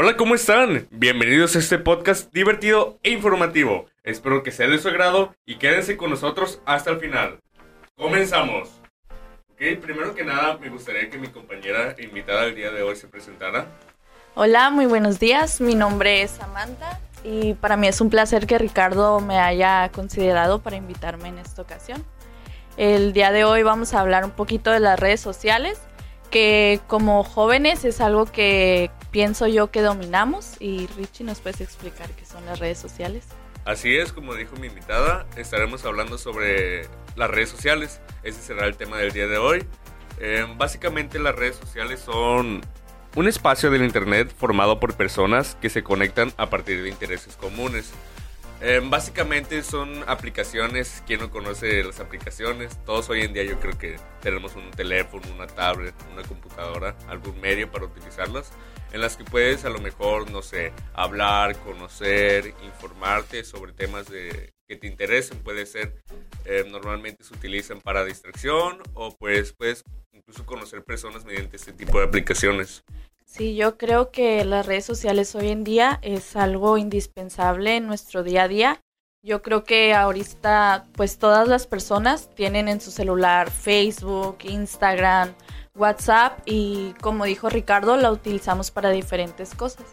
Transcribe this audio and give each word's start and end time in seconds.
Hola, 0.00 0.16
¿cómo 0.16 0.36
están? 0.36 0.86
Bienvenidos 0.92 1.56
a 1.56 1.58
este 1.58 1.76
podcast 1.76 2.32
divertido 2.32 3.00
e 3.02 3.10
informativo. 3.10 3.86
Espero 4.04 4.44
que 4.44 4.52
sea 4.52 4.68
de 4.68 4.78
su 4.78 4.86
agrado 4.86 5.34
y 5.44 5.56
quédense 5.56 5.96
con 5.96 6.10
nosotros 6.10 6.62
hasta 6.66 6.90
el 6.90 7.00
final. 7.00 7.40
Comenzamos. 7.96 8.68
Ok, 9.50 9.80
primero 9.82 10.14
que 10.14 10.22
nada 10.22 10.56
me 10.58 10.68
gustaría 10.68 11.10
que 11.10 11.18
mi 11.18 11.26
compañera 11.26 11.96
invitada 11.98 12.42
del 12.42 12.54
día 12.54 12.70
de 12.70 12.82
hoy 12.82 12.94
se 12.94 13.08
presentara. 13.08 13.66
Hola, 14.36 14.70
muy 14.70 14.86
buenos 14.86 15.18
días. 15.18 15.60
Mi 15.60 15.74
nombre 15.74 16.22
es 16.22 16.30
Samantha 16.30 17.00
y 17.24 17.54
para 17.54 17.76
mí 17.76 17.88
es 17.88 18.00
un 18.00 18.08
placer 18.08 18.46
que 18.46 18.56
Ricardo 18.56 19.18
me 19.18 19.40
haya 19.40 19.90
considerado 19.90 20.60
para 20.60 20.76
invitarme 20.76 21.30
en 21.30 21.38
esta 21.38 21.62
ocasión. 21.62 22.04
El 22.76 23.12
día 23.12 23.32
de 23.32 23.42
hoy 23.42 23.64
vamos 23.64 23.94
a 23.94 23.98
hablar 23.98 24.24
un 24.24 24.30
poquito 24.30 24.70
de 24.70 24.78
las 24.78 25.00
redes 25.00 25.20
sociales, 25.20 25.80
que 26.30 26.80
como 26.86 27.24
jóvenes 27.24 27.84
es 27.84 28.00
algo 28.00 28.26
que 28.26 28.90
pienso 29.10 29.46
yo 29.46 29.70
que 29.70 29.82
dominamos 29.82 30.56
y 30.60 30.86
Richie 30.96 31.24
nos 31.24 31.40
puedes 31.40 31.60
explicar 31.60 32.10
qué 32.10 32.24
son 32.24 32.44
las 32.46 32.58
redes 32.58 32.78
sociales. 32.78 33.24
Así 33.64 33.96
es, 33.96 34.12
como 34.12 34.34
dijo 34.34 34.56
mi 34.56 34.68
invitada, 34.68 35.26
estaremos 35.36 35.84
hablando 35.84 36.16
sobre 36.16 36.86
las 37.16 37.30
redes 37.30 37.50
sociales. 37.50 38.00
Ese 38.22 38.40
será 38.40 38.66
el 38.66 38.76
tema 38.76 38.96
del 38.96 39.12
día 39.12 39.26
de 39.26 39.36
hoy. 39.36 39.64
Eh, 40.20 40.46
básicamente 40.56 41.18
las 41.18 41.34
redes 41.34 41.56
sociales 41.56 42.00
son 42.00 42.62
un 43.14 43.28
espacio 43.28 43.70
del 43.70 43.82
Internet 43.82 44.32
formado 44.36 44.80
por 44.80 44.94
personas 44.94 45.56
que 45.60 45.70
se 45.70 45.82
conectan 45.82 46.32
a 46.36 46.50
partir 46.50 46.82
de 46.82 46.88
intereses 46.88 47.36
comunes. 47.36 47.92
Eh, 48.60 48.80
básicamente 48.82 49.62
son 49.62 50.02
aplicaciones, 50.08 51.04
quien 51.06 51.20
no 51.20 51.30
conoce 51.30 51.84
las 51.84 52.00
aplicaciones, 52.00 52.76
todos 52.84 53.08
hoy 53.08 53.20
en 53.20 53.32
día 53.32 53.44
yo 53.44 53.60
creo 53.60 53.78
que 53.78 53.96
tenemos 54.20 54.56
un 54.56 54.72
teléfono, 54.72 55.22
una 55.32 55.46
tablet, 55.46 55.94
una 56.12 56.24
computadora, 56.24 56.96
algún 57.06 57.40
medio 57.40 57.70
para 57.70 57.84
utilizarlas, 57.84 58.50
en 58.92 59.00
las 59.00 59.16
que 59.16 59.22
puedes 59.22 59.64
a 59.64 59.70
lo 59.70 59.78
mejor, 59.78 60.28
no 60.32 60.42
sé, 60.42 60.72
hablar, 60.92 61.56
conocer, 61.60 62.52
informarte 62.64 63.44
sobre 63.44 63.72
temas 63.72 64.10
de, 64.10 64.52
que 64.66 64.74
te 64.74 64.88
interesen, 64.88 65.38
puede 65.38 65.64
ser, 65.64 65.94
eh, 66.44 66.66
normalmente 66.68 67.22
se 67.22 67.34
utilizan 67.34 67.80
para 67.80 68.04
distracción 68.04 68.82
o 68.94 69.16
pues 69.16 69.52
puedes 69.52 69.84
incluso 70.12 70.44
conocer 70.44 70.82
personas 70.82 71.24
mediante 71.24 71.56
este 71.56 71.72
tipo 71.72 72.00
de 72.00 72.06
aplicaciones. 72.06 72.82
Sí, 73.30 73.54
yo 73.54 73.76
creo 73.76 74.10
que 74.10 74.42
las 74.46 74.64
redes 74.64 74.86
sociales 74.86 75.34
hoy 75.34 75.48
en 75.48 75.62
día 75.62 75.98
es 76.00 76.34
algo 76.34 76.78
indispensable 76.78 77.76
en 77.76 77.86
nuestro 77.86 78.22
día 78.22 78.44
a 78.44 78.48
día. 78.48 78.80
Yo 79.22 79.42
creo 79.42 79.64
que 79.64 79.92
ahorita 79.92 80.86
pues 80.94 81.18
todas 81.18 81.46
las 81.46 81.66
personas 81.66 82.34
tienen 82.34 82.68
en 82.68 82.80
su 82.80 82.90
celular 82.90 83.50
Facebook, 83.50 84.38
Instagram, 84.44 85.34
WhatsApp 85.74 86.40
y 86.46 86.94
como 87.02 87.26
dijo 87.26 87.50
Ricardo, 87.50 87.98
la 87.98 88.10
utilizamos 88.10 88.70
para 88.70 88.88
diferentes 88.90 89.54
cosas. 89.54 89.84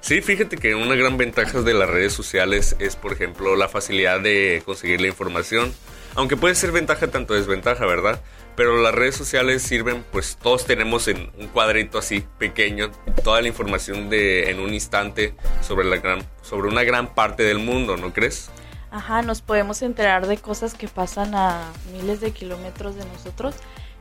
Sí, 0.00 0.20
fíjate 0.20 0.56
que 0.56 0.74
una 0.74 0.96
gran 0.96 1.16
ventaja 1.16 1.62
de 1.62 1.74
las 1.74 1.88
redes 1.88 2.12
sociales 2.12 2.74
es, 2.80 2.96
por 2.96 3.12
ejemplo, 3.12 3.54
la 3.54 3.68
facilidad 3.68 4.20
de 4.20 4.60
conseguir 4.66 5.00
la 5.00 5.06
información. 5.06 5.72
Aunque 6.16 6.36
puede 6.36 6.56
ser 6.56 6.72
ventaja 6.72 7.06
tanto 7.06 7.34
desventaja, 7.34 7.86
¿verdad? 7.86 8.20
Pero 8.56 8.80
las 8.82 8.94
redes 8.94 9.16
sociales 9.16 9.62
sirven, 9.62 10.04
pues 10.12 10.36
todos 10.40 10.66
tenemos 10.66 11.08
en 11.08 11.30
un 11.38 11.48
cuadrito 11.48 11.98
así 11.98 12.24
pequeño 12.38 12.90
toda 13.24 13.40
la 13.40 13.48
información 13.48 14.10
de 14.10 14.50
en 14.50 14.60
un 14.60 14.74
instante 14.74 15.34
sobre 15.60 15.86
la 15.86 15.96
gran 15.96 16.26
sobre 16.42 16.68
una 16.68 16.84
gran 16.84 17.14
parte 17.14 17.42
del 17.42 17.58
mundo, 17.58 17.96
¿no 17.96 18.12
crees? 18.12 18.50
Ajá, 18.90 19.22
nos 19.22 19.40
podemos 19.40 19.80
enterar 19.80 20.26
de 20.26 20.36
cosas 20.36 20.74
que 20.74 20.86
pasan 20.86 21.34
a 21.34 21.72
miles 21.92 22.20
de 22.20 22.32
kilómetros 22.32 22.94
de 22.94 23.04
nosotros 23.06 23.54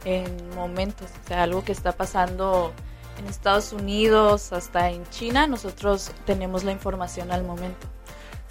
en 0.03 0.25
momentos, 0.55 1.07
o 1.23 1.27
sea, 1.27 1.43
algo 1.43 1.63
que 1.63 1.71
está 1.71 1.93
pasando 1.93 2.73
en 3.17 3.27
Estados 3.27 3.71
Unidos 3.71 4.51
hasta 4.51 4.89
en 4.89 5.07
China, 5.09 5.47
nosotros 5.47 6.11
tenemos 6.25 6.63
la 6.63 6.71
información 6.71 7.31
al 7.31 7.43
momento. 7.43 7.87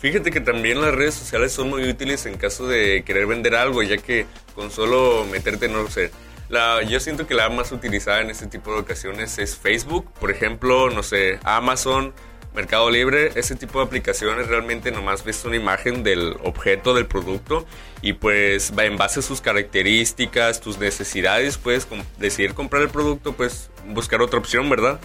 Fíjate 0.00 0.30
que 0.30 0.40
también 0.40 0.80
las 0.80 0.94
redes 0.94 1.14
sociales 1.14 1.52
son 1.52 1.68
muy 1.68 1.86
útiles 1.86 2.24
en 2.24 2.38
caso 2.38 2.66
de 2.66 3.02
querer 3.04 3.26
vender 3.26 3.54
algo, 3.54 3.82
ya 3.82 3.98
que 3.98 4.26
con 4.54 4.70
solo 4.70 5.26
meterte, 5.30 5.68
no 5.68 5.88
sé, 5.90 6.10
la, 6.48 6.82
yo 6.82 6.98
siento 7.00 7.26
que 7.26 7.34
la 7.34 7.50
más 7.50 7.70
utilizada 7.70 8.22
en 8.22 8.30
este 8.30 8.46
tipo 8.46 8.72
de 8.72 8.80
ocasiones 8.80 9.38
es 9.38 9.56
Facebook, 9.56 10.10
por 10.18 10.30
ejemplo, 10.30 10.88
no 10.88 11.02
sé, 11.02 11.38
Amazon, 11.44 12.14
Mercado 12.54 12.90
Libre, 12.90 13.30
ese 13.36 13.54
tipo 13.54 13.78
de 13.78 13.84
aplicaciones 13.84 14.48
realmente 14.48 14.90
nomás 14.90 15.22
ves 15.22 15.44
una 15.44 15.56
imagen 15.56 16.02
del 16.02 16.36
objeto, 16.42 16.94
del 16.94 17.06
producto 17.06 17.66
y 18.02 18.14
pues 18.14 18.72
en 18.76 18.96
base 18.96 19.20
a 19.20 19.22
sus 19.22 19.40
características, 19.40 20.60
tus 20.60 20.78
necesidades, 20.78 21.58
puedes 21.58 21.86
decidir 22.18 22.54
comprar 22.54 22.82
el 22.82 22.88
producto, 22.88 23.34
pues 23.34 23.70
buscar 23.86 24.20
otra 24.22 24.38
opción, 24.40 24.68
¿verdad? 24.68 24.98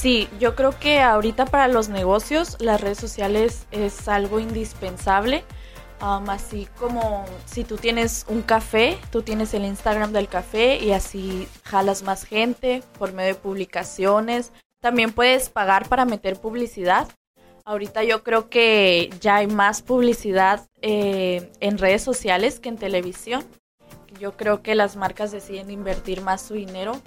Sí, 0.00 0.28
yo 0.40 0.56
creo 0.56 0.76
que 0.78 1.00
ahorita 1.00 1.46
para 1.46 1.68
los 1.68 1.88
negocios 1.88 2.56
las 2.60 2.80
redes 2.80 2.98
sociales 2.98 3.66
es 3.70 4.08
algo 4.08 4.40
indispensable. 4.40 5.44
así 6.00 6.66
como 6.76 7.24
si 7.46 7.62
tú 7.62 7.76
tienes 7.76 8.26
un 8.28 8.42
café, 8.42 8.98
tú 9.12 9.22
tienes 9.22 9.54
el 9.54 9.64
Instagram 9.64 10.12
del 10.12 10.26
café 10.26 10.78
y 10.82 10.90
así 10.90 11.46
jalas 11.62 12.02
más 12.02 12.24
gente 12.24 12.82
por 12.98 13.12
medio 13.12 13.34
de 13.34 13.40
publicaciones. 13.40 14.52
También 14.80 15.12
puedes 15.12 15.50
pagar 15.50 15.88
para 15.88 16.04
meter 16.04 16.40
publicidad. 16.40 17.06
Ahorita 17.64 18.02
yo 18.02 18.24
creo 18.24 18.48
que 18.50 19.08
ya 19.20 19.36
hay 19.36 19.46
más 19.46 19.82
publicidad 19.82 20.66
eh, 20.80 21.52
en 21.60 21.78
redes 21.78 22.02
sociales 22.02 22.58
que 22.58 22.70
en 22.70 22.76
televisión. 22.76 23.44
Yo 24.18 24.36
creo 24.36 24.62
que 24.62 24.74
las 24.74 24.96
marcas 24.96 25.30
deciden 25.30 25.70
invertir 25.70 26.22
más 26.22 26.42
su 26.42 26.54
dinero 26.54 27.00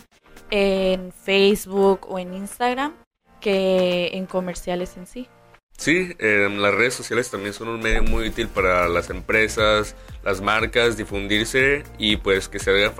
en 0.51 1.11
Facebook 1.11 2.07
o 2.09 2.19
en 2.19 2.33
Instagram 2.33 2.93
que 3.41 4.09
en 4.13 4.25
comerciales 4.25 4.97
en 4.97 5.07
sí. 5.07 5.27
Sí, 5.77 6.15
las 6.19 6.73
redes 6.73 6.93
sociales 6.93 7.29
también 7.29 7.53
son 7.53 7.67
un 7.67 7.81
medio 7.81 8.01
muy 8.01 8.29
útil 8.29 8.47
para 8.47 8.87
las 8.87 9.09
empresas, 9.09 9.95
las 10.23 10.39
marcas, 10.39 10.95
difundirse 10.95 11.83
y 11.97 12.15
pues 12.15 12.47
que 12.47 12.59
se 12.59 12.71
hagan 12.71 12.93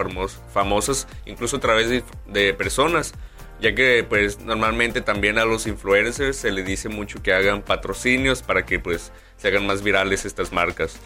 famosos 0.54 1.08
incluso 1.26 1.58
a 1.58 1.60
través 1.62 1.90
de, 1.90 2.04
de, 2.28 2.54
personas, 2.54 3.14
ya 3.62 3.74
que 3.74 4.06
pues 4.08 4.42
normalmente 4.42 5.00
también 5.00 5.38
a 5.40 5.46
los 5.46 5.68
influencers 5.68 6.36
se 6.36 6.52
les 6.52 6.66
dice 6.66 6.90
mucho 6.90 7.24
que 7.24 7.32
hagan 7.34 7.62
patrocinios 7.62 8.42
para 8.44 8.66
que 8.66 8.78
pues 8.78 9.14
se 9.38 9.48
hagan 9.48 9.66
más 9.66 9.82
virales 9.82 10.26
estas 10.26 10.52
marcas. 10.52 10.98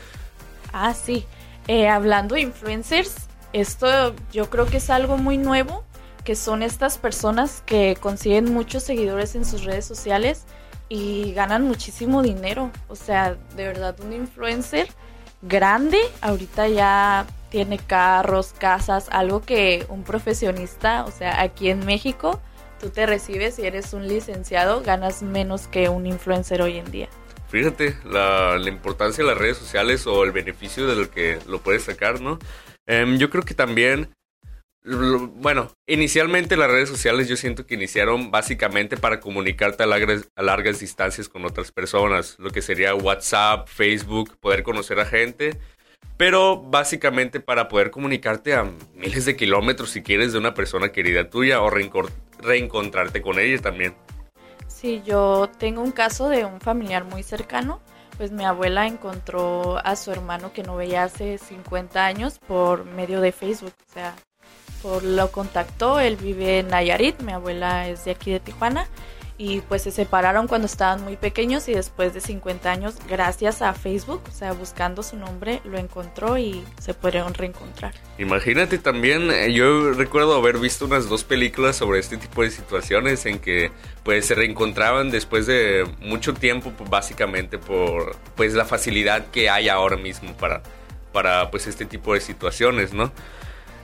Ah, 0.74 0.96
sí. 0.96 1.26
Eh, 1.68 1.88
hablando 1.88 2.34
de 2.34 2.42
influencers, 2.42 3.28
esto 3.54 4.16
yo 4.32 4.50
creo 4.50 4.66
que 4.66 4.78
es 4.78 4.90
algo 4.90 5.18
muy 5.18 5.38
nuevo 5.38 5.86
que 6.30 6.36
son 6.36 6.62
estas 6.62 7.00
personas 7.00 7.64
que 7.66 7.98
consiguen 8.00 8.54
muchos 8.54 8.84
seguidores 8.84 9.34
en 9.34 9.46
sus 9.46 9.64
redes 9.64 9.84
sociales 9.84 10.46
y 10.88 11.34
ganan 11.34 11.64
muchísimo 11.64 12.22
dinero. 12.22 12.70
O 12.88 12.96
sea, 12.96 13.36
de 13.56 13.66
verdad, 13.66 14.00
un 14.00 14.14
influencer 14.14 14.90
grande 15.42 15.98
ahorita 16.22 16.68
ya 16.68 17.26
tiene 17.50 17.80
carros, 17.80 18.54
casas, 18.56 19.08
algo 19.10 19.42
que 19.42 19.88
un 19.90 20.04
profesionista, 20.04 21.04
o 21.06 21.10
sea, 21.10 21.42
aquí 21.42 21.72
en 21.72 21.84
México, 21.84 22.40
tú 22.80 22.92
te 22.92 23.08
recibes 23.08 23.58
y 23.58 23.66
eres 23.66 23.94
un 23.94 24.08
licenciado, 24.08 24.84
ganas 24.84 25.24
menos 25.24 25.68
que 25.68 25.90
un 25.90 26.06
influencer 26.06 26.62
hoy 26.62 26.78
en 26.78 26.92
día. 26.92 27.10
Fíjate 27.48 27.98
la, 28.06 28.56
importancia 28.68 29.24
de 29.24 29.32
las 29.32 29.40
redes 29.40 29.58
sociales 29.58 30.06
o 30.06 30.24
el 30.24 30.32
beneficio 30.32 30.86
de 30.86 30.96
lo 30.96 31.10
que 31.10 31.40
lo 31.48 31.60
puedes 31.60 31.86
sacar, 31.86 32.22
¿no? 32.22 32.38
Em, 32.86 33.18
yo 33.18 33.32
creo 33.32 33.42
que 33.42 33.56
también 33.56 34.10
bueno, 34.84 35.72
inicialmente 35.88 36.56
las 36.56 36.72
redes 36.72 36.90
sociales 36.90 37.28
yo 37.28 37.36
siento 37.36 37.66
que 37.66 37.76
iniciaron 37.76 38.32
básicamente 38.32 38.98
para 38.98 39.20
comunicarte 39.20 39.84
a 39.84 39.86
largas, 39.86 40.30
a 40.36 40.42
largas 40.42 40.80
distancias 40.80 41.28
con 41.28 41.46
otras 41.46 41.72
personas, 41.72 42.38
lo 42.40 42.50
que 42.50 42.62
sería 42.62 42.96
WhatsApp, 42.96 43.68
Facebook, 43.68 44.38
poder 44.40 44.64
conocer 44.64 45.00
a 45.00 45.06
gente, 45.06 45.60
pero 46.18 46.58
básicamente 46.62 47.40
para 47.40 47.68
poder 47.68 47.92
comunicarte 47.92 48.54
a 48.54 48.72
miles 48.96 49.26
de 49.26 49.36
kilómetros 49.36 49.90
si 49.90 50.02
quieres 50.02 50.32
de 50.32 50.40
una 50.40 50.54
persona 50.54 50.92
querida 50.92 51.30
tuya 51.30 51.62
o 51.62 51.70
reencontrarte 51.70 53.22
con 53.22 53.40
ella 53.40 53.62
también. 53.62 53.96
Sí, 54.68 55.02
yo 55.06 55.50
tengo 55.58 55.82
un 55.82 55.92
caso 55.92 56.30
de 56.30 56.46
un 56.46 56.62
familiar 56.62 57.04
muy 57.04 57.22
cercano, 57.22 57.82
pues 58.18 58.32
mi 58.32 58.46
abuela 58.46 58.88
encontró 58.88 59.78
a 59.86 59.96
su 59.98 60.12
hermano 60.12 60.54
que 60.54 60.64
no 60.64 60.78
veía 60.78 61.04
hace 61.04 61.38
50 61.38 62.06
años 62.06 62.40
por 62.40 62.86
medio 62.86 63.20
de 63.20 63.34
Facebook, 63.34 63.74
o 63.90 63.94
sea, 63.94 64.16
por 64.82 65.04
lo 65.04 65.32
contactó, 65.32 66.00
él 66.00 66.16
vive 66.16 66.60
en 66.60 66.70
Nayarit, 66.70 67.22
mi 67.22 67.32
abuela 67.32 67.88
es 67.88 68.06
de 68.06 68.12
aquí 68.12 68.32
de 68.32 68.40
Tijuana 68.40 68.88
y 69.40 69.62
pues 69.62 69.84
se 69.84 69.92
separaron 69.92 70.48
cuando 70.48 70.66
estaban 70.66 71.02
muy 71.02 71.16
pequeños 71.16 71.70
y 71.70 71.74
después 71.74 72.14
de 72.14 72.20
50 72.20 72.70
años, 72.70 72.96
gracias 73.08 73.62
a 73.62 73.74
Facebook, 73.74 74.22
o 74.28 74.32
sea, 74.32 74.52
buscando 74.52 75.02
su 75.02 75.16
nombre, 75.16 75.62
lo 75.64 75.78
encontró 75.78 76.38
y 76.38 76.62
se 76.78 76.94
pudieron 76.94 77.34
reencontrar. 77.34 77.94
Imagínate 78.18 78.78
también, 78.80 79.32
eh, 79.32 79.54
yo 79.54 79.94
recuerdo 79.94 80.36
haber 80.36 80.58
visto 80.58 80.86
unas 80.86 81.08
dos 81.08 81.24
películas 81.24 81.78
sobre 81.78 82.00
este 82.00 82.18
tipo 82.18 82.44
de 82.44 82.52
situaciones 82.52 83.26
en 83.26 83.40
que 83.40 83.72
pues 84.04 84.26
se 84.26 84.36
reencontraban 84.36 85.10
después 85.10 85.48
de 85.48 85.88
mucho 86.02 86.34
tiempo, 86.34 86.74
pues, 86.78 86.90
básicamente 86.90 87.58
por 87.58 88.18
pues 88.36 88.54
la 88.56 88.66
facilidad 88.66 89.28
que 89.28 89.50
hay 89.50 89.70
ahora 89.70 89.96
mismo 89.96 90.34
para, 90.34 90.64
para 91.14 91.50
pues 91.50 91.66
este 91.66 91.86
tipo 91.86 92.14
de 92.14 92.20
situaciones, 92.20 92.94
¿no? 92.94 93.10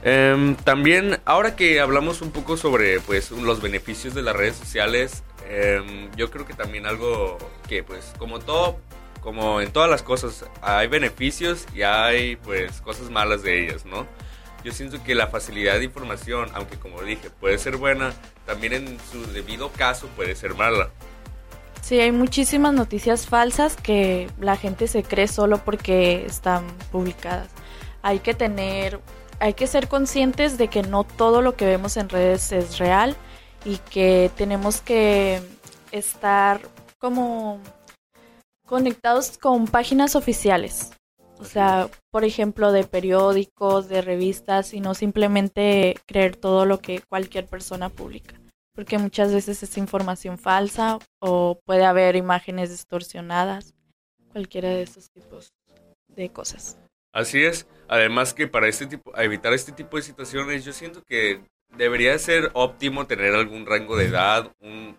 Em, 0.08 0.54
también, 0.58 1.20
ahora 1.26 1.56
que 1.56 1.80
hablamos 1.80 2.22
un 2.22 2.30
poco 2.30 2.58
sobre 2.58 3.00
pues 3.00 3.32
los 3.32 3.60
beneficios 3.60 4.14
de 4.14 4.22
las 4.22 4.36
redes 4.36 4.56
sociales, 4.56 5.24
em, 5.50 6.12
yo 6.16 6.30
creo 6.30 6.46
que 6.46 6.54
también 6.54 6.86
algo 6.86 7.40
que 7.68 7.82
pues 7.82 8.14
como 8.20 8.38
todo, 8.38 8.78
como 9.22 9.62
en 9.62 9.72
todas 9.72 9.90
las 9.90 10.04
cosas, 10.04 10.46
hay 10.62 10.88
beneficios 10.88 11.66
y 11.74 11.82
hay 11.82 12.36
pues 12.36 12.82
cosas 12.82 13.10
malas 13.10 13.42
de 13.42 13.64
ellas, 13.64 13.84
¿no? 13.88 14.06
Yo 14.64 14.72
siento 14.72 15.04
que 15.04 15.16
la 15.16 15.26
facilidad 15.26 15.80
de 15.80 15.86
información, 15.86 16.50
aunque 16.54 16.78
como 16.78 17.02
dije, 17.02 17.32
puede 17.32 17.58
ser 17.58 17.78
buena, 17.78 18.14
también 18.46 18.74
en 18.74 19.00
su 19.12 19.26
debido 19.34 19.72
caso 19.72 20.06
puede 20.16 20.36
ser 20.36 20.54
mala. 20.54 20.92
Sí, 21.82 22.00
hay 22.00 22.12
muchísimas 22.12 22.76
noticias 22.76 23.26
falsas 23.26 23.76
que 23.76 24.30
la 24.40 24.56
gente 24.56 24.88
se 24.88 25.02
cree 25.02 25.28
solo 25.28 25.58
porque 25.66 26.28
están 26.28 26.64
publicadas. 26.92 27.50
Hay 28.04 28.20
que 28.20 28.36
tener 28.36 29.00
hay 29.40 29.54
que 29.54 29.68
ser 29.68 29.88
conscientes 29.88 30.58
de 30.58 30.68
que 30.68 30.84
no 30.84 31.04
todo 31.04 31.42
lo 31.42 31.56
que 31.56 31.66
vemos 31.66 31.98
en 31.98 32.10
redes 32.10 32.52
es 32.52 32.78
real 32.78 33.16
y 33.64 33.78
que 33.78 34.32
tenemos 34.36 34.82
que 34.82 35.42
estar 35.92 36.62
como 37.00 37.60
conectados 38.66 39.38
con 39.38 39.68
páginas 39.68 40.16
oficiales. 40.16 40.92
O 41.38 41.44
sea, 41.44 41.90
por 42.12 42.24
ejemplo, 42.24 42.72
de 42.72 42.86
periódicos, 42.86 43.90
de 43.90 44.02
revistas 44.02 44.74
y 44.74 44.80
no 44.80 44.94
simplemente 44.94 45.96
creer 46.06 46.38
todo 46.38 46.66
lo 46.66 46.80
que 46.80 47.02
cualquier 47.02 47.46
persona 47.46 47.90
publica. 47.90 48.40
Porque 48.74 48.98
muchas 48.98 49.34
veces 49.34 49.62
es 49.62 49.78
información 49.78 50.38
falsa 50.38 51.00
o 51.20 51.60
puede 51.66 51.86
haber 51.86 52.16
imágenes 52.16 52.70
distorsionadas, 52.70 53.74
cualquiera 54.32 54.70
de 54.70 54.84
esos 54.84 55.10
tipos 55.12 55.54
de 56.08 56.30
cosas. 56.30 56.78
Así 57.16 57.42
es. 57.42 57.66
Además 57.88 58.34
que 58.34 58.46
para 58.46 58.68
este 58.68 58.88
tipo, 58.88 59.18
evitar 59.18 59.54
este 59.54 59.72
tipo 59.72 59.96
de 59.96 60.04
situaciones, 60.04 60.66
yo 60.66 60.74
siento 60.74 61.02
que 61.02 61.40
debería 61.78 62.18
ser 62.20 62.52
óptimo 62.54 63.08
tener 63.08 63.34
algún 63.34 63.66
rango 63.66 63.96
de 63.96 64.08
edad, 64.08 64.52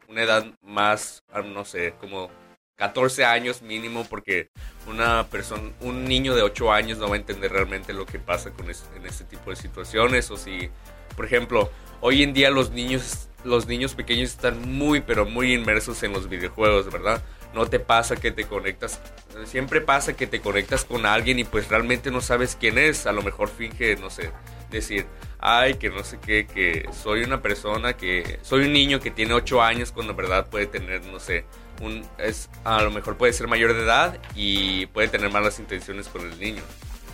una 0.09 0.23
edad 0.23 0.47
más, 0.63 1.23
ah, 1.31 1.43
no 1.43 1.67
sé, 1.67 1.93
como 2.01 2.31
14 2.77 3.27
años 3.27 3.61
mínimo, 3.61 4.07
porque 4.09 4.49
una 4.87 5.27
persona, 5.29 5.71
un 5.81 6.05
niño 6.05 6.35
de 6.35 6.41
8 6.41 6.73
años 6.73 6.97
no 6.97 7.11
va 7.11 7.17
a 7.17 7.19
entender 7.19 7.53
realmente 7.53 7.93
lo 7.93 8.07
que 8.07 8.19
pasa 8.19 8.51
con 8.51 8.65
en 8.65 9.07
este 9.07 9.25
tipo 9.25 9.51
de 9.51 9.57
situaciones. 9.57 10.31
O 10.31 10.39
si, 10.39 10.71
por 11.17 11.27
ejemplo, 11.27 11.71
hoy 12.01 12.23
en 12.23 12.33
día 12.33 12.49
los 12.49 12.71
niños, 12.71 13.29
los 13.45 13.67
niños 13.67 13.95
pequeños 13.95 14.31
están 14.31 14.59
muy, 14.63 15.03
pero 15.03 15.27
muy 15.27 15.53
inmersos 15.53 16.03
en 16.03 16.15
los 16.15 16.31
videojuegos, 16.31 16.91
¿verdad? 16.91 17.23
No 17.57 17.67
te 17.67 17.81
pasa 17.81 18.17
que 18.17 18.31
te 18.31 18.45
conectas, 18.45 19.01
siempre 19.47 19.81
pasa 19.81 20.15
que 20.15 20.27
te 20.27 20.41
conectas 20.41 20.85
con 20.85 21.07
alguien 21.07 21.39
y 21.39 21.45
pues 21.45 21.69
realmente 21.69 22.11
no 22.11 22.21
sabes 22.21 22.55
quién 22.61 22.77
es, 22.77 23.07
a 23.07 23.13
lo 23.13 23.23
mejor 23.23 23.49
finge, 23.49 23.97
no 23.97 24.11
sé, 24.11 24.31
decir, 24.71 25.07
ay, 25.39 25.75
que 25.75 25.89
no 25.89 26.05
sé 26.05 26.19
qué, 26.21 26.47
que 26.47 26.87
soy 26.93 27.23
una 27.23 27.41
persona 27.41 27.97
que, 27.97 28.39
soy 28.43 28.67
un 28.67 28.75
niño 28.75 29.01
que 29.01 29.11
tiene 29.11 29.33
8 29.33 29.63
años 29.63 29.91
cuando 29.91 30.11
en 30.11 30.19
verdad 30.19 30.51
puede 30.51 30.67
tener, 30.67 31.07
no 31.07 31.19
sé, 31.19 31.47
un, 31.81 32.05
es, 32.19 32.51
a 32.63 32.83
lo 32.83 32.91
mejor 32.91 33.17
puede 33.17 33.33
ser 33.33 33.49
mayor 33.49 33.73
de 33.73 33.85
edad 33.85 34.19
y 34.35 34.85
puede 34.89 35.09
tener 35.09 35.31
malas 35.31 35.59
intenciones 35.59 36.09
con 36.09 36.31
el 36.31 36.39
niño. 36.39 36.63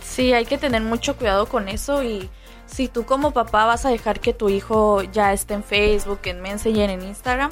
Sí, 0.03 0.33
hay 0.33 0.45
que 0.45 0.57
tener 0.57 0.81
mucho 0.81 1.15
cuidado 1.15 1.45
con 1.45 1.69
eso 1.69 2.03
y 2.03 2.29
si 2.65 2.89
tú 2.89 3.05
como 3.05 3.31
papá 3.31 3.65
vas 3.65 3.85
a 3.85 3.89
dejar 3.89 4.19
que 4.19 4.33
tu 4.33 4.49
hijo 4.49 5.03
ya 5.03 5.31
esté 5.31 5.53
en 5.53 5.63
Facebook, 5.63 6.19
en 6.25 6.41
Messenger, 6.41 6.89
en 6.89 7.01
Instagram, 7.01 7.51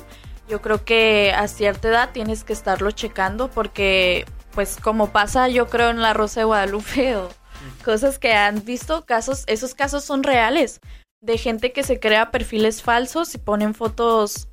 yo 0.51 0.62
creo 0.62 0.83
que 0.83 1.31
a 1.31 1.48
cierta 1.48 1.88
edad 1.88 2.09
tienes 2.12 2.44
que 2.44 2.51
estarlo 2.51 2.92
checando 2.92 3.50
porque, 3.50 4.25
pues 4.53 4.77
como 4.81 5.13
pasa 5.13 5.48
yo 5.48 5.68
creo 5.68 5.92
en 5.92 6.01
la 6.01 6.13
Rosa 6.13 6.42
de 6.42 6.45
Guadalupe 6.45 7.15
o 7.15 7.30
cosas 7.86 8.19
que 8.19 8.33
han 8.33 8.65
visto, 8.65 9.06
casos, 9.06 9.45
esos 9.48 9.74
casos 9.74 10.03
son 10.03 10.24
reales, 10.24 10.81
de 11.21 11.38
gente 11.38 11.71
que 11.71 11.83
se 11.83 12.01
crea 12.01 12.31
perfiles 12.31 12.81
falsos 12.81 13.33
y 13.33 13.38
ponen 13.38 13.74
fotos 13.74 14.50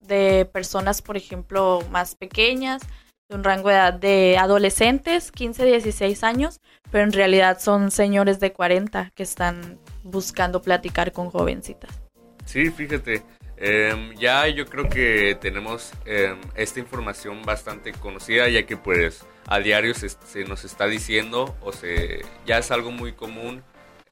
de 0.00 0.48
personas, 0.50 1.02
por 1.02 1.18
ejemplo, 1.18 1.80
más 1.90 2.14
pequeñas, 2.14 2.80
de 3.28 3.36
un 3.36 3.44
rango 3.44 3.68
de 3.68 3.74
edad 3.74 3.92
de 3.92 4.38
adolescentes, 4.38 5.30
15, 5.30 5.66
16 5.66 6.24
años, 6.24 6.60
pero 6.90 7.04
en 7.04 7.12
realidad 7.12 7.58
son 7.60 7.90
señores 7.90 8.40
de 8.40 8.52
40 8.52 9.10
que 9.14 9.22
están 9.22 9.78
buscando 10.04 10.62
platicar 10.62 11.12
con 11.12 11.28
jovencitas. 11.28 11.90
Sí, 12.46 12.70
fíjate, 12.70 13.22
Em, 13.56 14.14
ya 14.16 14.48
yo 14.48 14.66
creo 14.66 14.88
que 14.88 15.38
tenemos 15.40 15.92
em, 16.06 16.40
esta 16.56 16.80
información 16.80 17.42
bastante 17.42 17.92
conocida 17.92 18.48
ya 18.48 18.66
que 18.66 18.76
pues 18.76 19.24
a 19.46 19.60
diario 19.60 19.94
se, 19.94 20.44
nos 20.44 20.64
está 20.64 20.86
diciendo 20.86 21.54
o 21.60 21.72
se 21.72 22.24
ya 22.46 22.58
es 22.58 22.72
algo 22.72 22.90
muy 22.90 23.12
común 23.12 23.62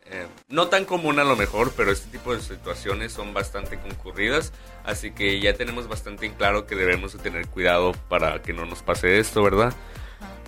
em, 0.07 0.29
no 0.49 0.69
tan 0.69 0.85
común 0.85 1.19
a 1.19 1.25
lo 1.25 1.35
mejor 1.35 1.73
pero 1.77 1.91
este 1.91 2.09
tipo 2.09 2.33
de 2.33 2.41
situaciones 2.41 3.13
son 3.13 3.35
bastante 3.35 3.81
concurridas 3.81 4.53
así 4.85 5.11
que 5.11 5.41
ya 5.41 5.55
tenemos 5.55 5.89
bastante 5.89 6.27
en 6.27 6.35
claro 6.35 6.69
que 6.69 6.77
debemos 6.77 7.13
de 7.13 7.19
tener 7.19 7.49
cuidado 7.49 7.93
para 8.09 8.43
que 8.43 8.53
no 8.53 8.65
nos 8.65 8.85
pase 8.85 9.19
esto 9.19 9.43
verdad 9.43 9.75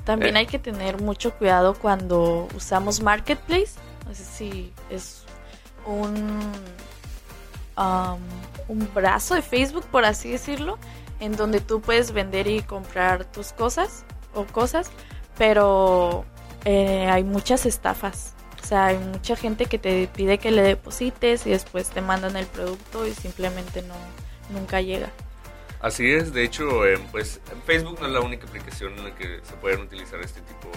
también 0.05 0.37
eh. 0.37 0.40
hay 0.40 0.47
que 0.47 0.61
tener 0.61 1.00
mucho 1.00 1.32
cuidado 1.35 1.75
cuando 1.75 2.47
usamos 2.55 3.00
marketplace 3.00 3.73
no 4.06 4.14
sé 4.14 4.23
si 4.23 4.73
es 4.88 5.25
un 5.85 6.52
un 7.76 8.88
brazo 8.94 9.35
de 9.35 9.43
Facebook, 9.43 9.85
por 9.87 10.05
así 10.05 10.31
decirlo, 10.31 10.79
en 11.21 11.37
donde 11.37 11.61
tú 11.61 11.81
puedes 11.81 12.12
vender 12.12 12.47
y 12.47 12.62
comprar 12.62 13.25
tus 13.25 13.53
cosas 13.53 14.05
o 14.35 14.44
cosas, 14.44 14.91
pero 15.38 16.25
eh, 16.65 17.06
hay 17.11 17.25
muchas 17.25 17.67
estafas. 17.67 18.35
O 18.62 18.67
sea, 18.67 18.87
hay 18.87 18.99
mucha 18.99 19.37
gente 19.37 19.67
que 19.67 19.79
te 19.79 20.09
pide 20.09 20.38
que 20.38 20.50
le 20.50 20.62
deposites 20.62 21.47
y 21.47 21.50
después 21.50 21.91
te 21.91 22.00
mandan 22.00 22.37
el 22.37 22.47
producto 22.47 23.06
y 23.06 23.12
simplemente 23.12 23.82
no 23.82 23.94
nunca 24.50 24.81
llega. 24.81 25.11
Así 25.81 26.11
es, 26.11 26.32
de 26.32 26.44
hecho, 26.44 26.87
eh, 26.87 26.99
pues 27.12 27.41
Facebook 27.67 28.00
no 28.00 28.06
es 28.06 28.12
la 28.12 28.21
única 28.21 28.47
aplicación 28.47 28.94
en 28.94 29.05
la 29.05 29.15
que 29.15 29.41
se 29.43 29.53
pueden 29.56 29.82
utilizar 29.82 30.19
este 30.21 30.41
tipo, 30.41 30.71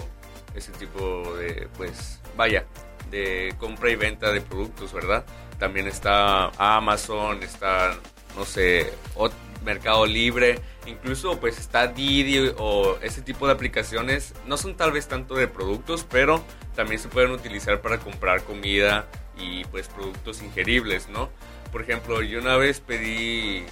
este 0.54 0.72
tipo 0.72 1.34
de, 1.36 1.66
pues, 1.78 2.20
vaya, 2.36 2.66
de 3.10 3.54
compra 3.58 3.90
y 3.90 3.96
venta 3.96 4.30
de 4.32 4.42
productos, 4.42 4.92
¿verdad? 4.92 5.24
También 5.58 5.86
está 5.86 6.50
Amazon, 6.58 7.42
está, 7.42 7.96
no 8.36 8.44
sé, 8.44 8.92
Mercado 9.64 10.06
Libre, 10.06 10.60
incluso 10.86 11.38
pues 11.40 11.58
está 11.58 11.88
Didi 11.88 12.52
o 12.58 12.96
ese 13.02 13.22
tipo 13.22 13.46
de 13.46 13.52
aplicaciones. 13.52 14.34
No 14.46 14.56
son 14.56 14.76
tal 14.76 14.92
vez 14.92 15.08
tanto 15.08 15.34
de 15.34 15.48
productos, 15.48 16.06
pero 16.08 16.42
también 16.74 17.00
se 17.00 17.08
pueden 17.08 17.32
utilizar 17.32 17.80
para 17.80 17.98
comprar 17.98 18.44
comida 18.44 19.06
y 19.36 19.64
pues 19.66 19.88
productos 19.88 20.42
ingeribles, 20.42 21.08
¿no? 21.08 21.30
Por 21.72 21.82
ejemplo, 21.82 22.22
yo 22.22 22.40
una 22.40 22.56
vez 22.56 22.80
pedí 22.80 23.64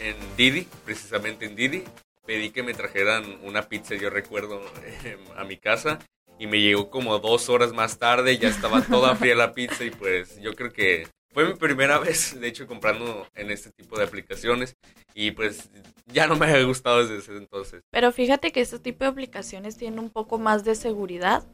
en 0.00 0.16
Didi, 0.36 0.66
precisamente 0.84 1.46
en 1.46 1.54
Didi, 1.54 1.84
pedí 2.26 2.50
que 2.50 2.62
me 2.62 2.74
trajeran 2.74 3.38
una 3.42 3.62
pizza, 3.68 3.94
yo 3.94 4.10
recuerdo, 4.10 4.60
a 5.36 5.44
mi 5.44 5.56
casa 5.56 5.98
y 6.38 6.46
me 6.46 6.60
llegó 6.60 6.90
como 6.90 7.18
dos 7.18 7.48
horas 7.48 7.72
más 7.72 7.98
tarde, 7.98 8.36
ya 8.38 8.48
estaba 8.48 8.82
toda 8.82 9.14
fría 9.16 9.34
la 9.34 9.54
pizza 9.54 9.84
y 9.84 9.90
pues 9.90 10.38
yo 10.40 10.54
creo 10.54 10.72
que 10.72 11.06
fue 11.36 11.44
mi 11.44 11.52
primera 11.52 11.98
vez, 12.06 12.40
de 12.40 12.48
hecho, 12.48 12.66
comprando 12.66 13.26
en 13.34 13.50
este 13.50 13.70
tipo 13.70 13.98
de 13.98 14.04
aplicaciones 14.04 14.74
y 15.12 15.32
pues 15.32 15.68
ya 16.06 16.26
no 16.26 16.34
me 16.34 16.46
ha 16.46 16.62
gustado 16.62 17.00
desde 17.00 17.18
ese 17.18 17.36
entonces. 17.36 17.82
Pero 17.90 18.10
fíjate 18.10 18.52
que 18.52 18.62
este 18.62 18.78
tipo 18.78 19.04
de 19.04 19.10
aplicaciones 19.10 19.76
tienen 19.76 19.98
un 19.98 20.08
poco 20.08 20.38
más 20.38 20.64
de 20.64 20.74
seguridad 20.74 21.44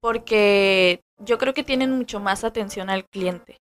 porque 0.00 1.00
yo 1.24 1.38
creo 1.38 1.54
que 1.54 1.62
tienen 1.62 1.90
mucho 1.90 2.20
más 2.20 2.44
atención 2.44 2.90
al 2.90 3.06
cliente. 3.06 3.56